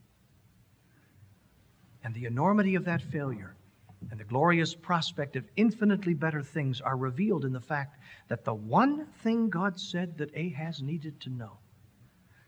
And 2.04 2.14
the 2.14 2.26
enormity 2.26 2.76
of 2.76 2.86
that 2.86 3.02
failure 3.02 3.56
and 4.10 4.20
the 4.20 4.24
glorious 4.24 4.74
prospect 4.74 5.36
of 5.36 5.46
infinitely 5.56 6.14
better 6.14 6.42
things 6.42 6.82
are 6.82 6.98
revealed 6.98 7.46
in 7.46 7.54
the 7.54 7.60
fact 7.60 7.98
that 8.30 8.46
the 8.46 8.54
one 8.54 9.06
thing 9.24 9.50
God 9.50 9.80
said 9.80 10.18
that 10.18 10.36
Ahaz 10.36 10.82
needed 10.82 11.20
to 11.22 11.30
know 11.30 11.58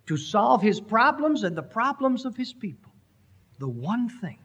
to 0.07 0.17
solve 0.17 0.61
his 0.61 0.81
problems 0.81 1.43
and 1.43 1.55
the 1.55 1.63
problems 1.63 2.25
of 2.25 2.35
his 2.35 2.51
people, 2.51 2.91
the 3.59 3.67
one 3.67 4.09
thing 4.09 4.39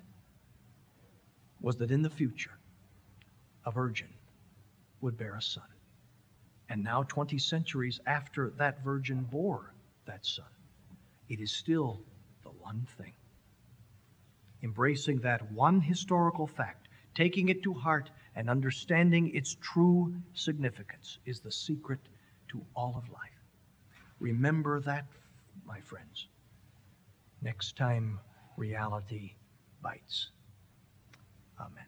was 1.61 1.77
that 1.77 1.91
in 1.91 2.03
the 2.03 2.11
future, 2.11 2.59
a 3.65 3.71
virgin 3.71 4.09
would 5.01 5.17
bear 5.17 5.35
a 5.35 5.43
son. 5.43 5.65
And 6.69 6.83
now, 6.83 7.05
20 7.05 7.39
centuries 7.39 8.01
after 8.07 8.51
that 8.59 8.83
virgin 8.83 9.23
bore 9.31 9.73
that 10.07 10.27
son, 10.27 10.47
it 11.29 11.41
is 11.41 11.53
still 11.53 12.01
the 12.43 12.51
one 12.51 12.87
thing. 12.99 13.13
Embracing 14.63 15.21
that 15.21 15.53
one 15.53 15.81
historical 15.81 16.47
fact, 16.47 16.89
taking 17.15 17.49
it 17.49 17.63
to 17.63 17.73
heart, 17.73 18.11
and 18.35 18.51
understanding 18.51 19.35
its 19.35 19.57
true 19.61 20.15
significance 20.35 21.19
is 21.25 21.41
the 21.41 21.53
secret 21.53 22.01
to 22.49 22.61
all 22.75 22.95
of 22.97 23.09
life. 23.11 23.31
Remember 24.21 24.81
that, 24.81 25.07
my 25.67 25.81
friends, 25.81 26.27
next 27.43 27.77
time 27.77 28.19
reality 28.57 29.35
bites. 29.83 30.31
Amen. 31.61 31.86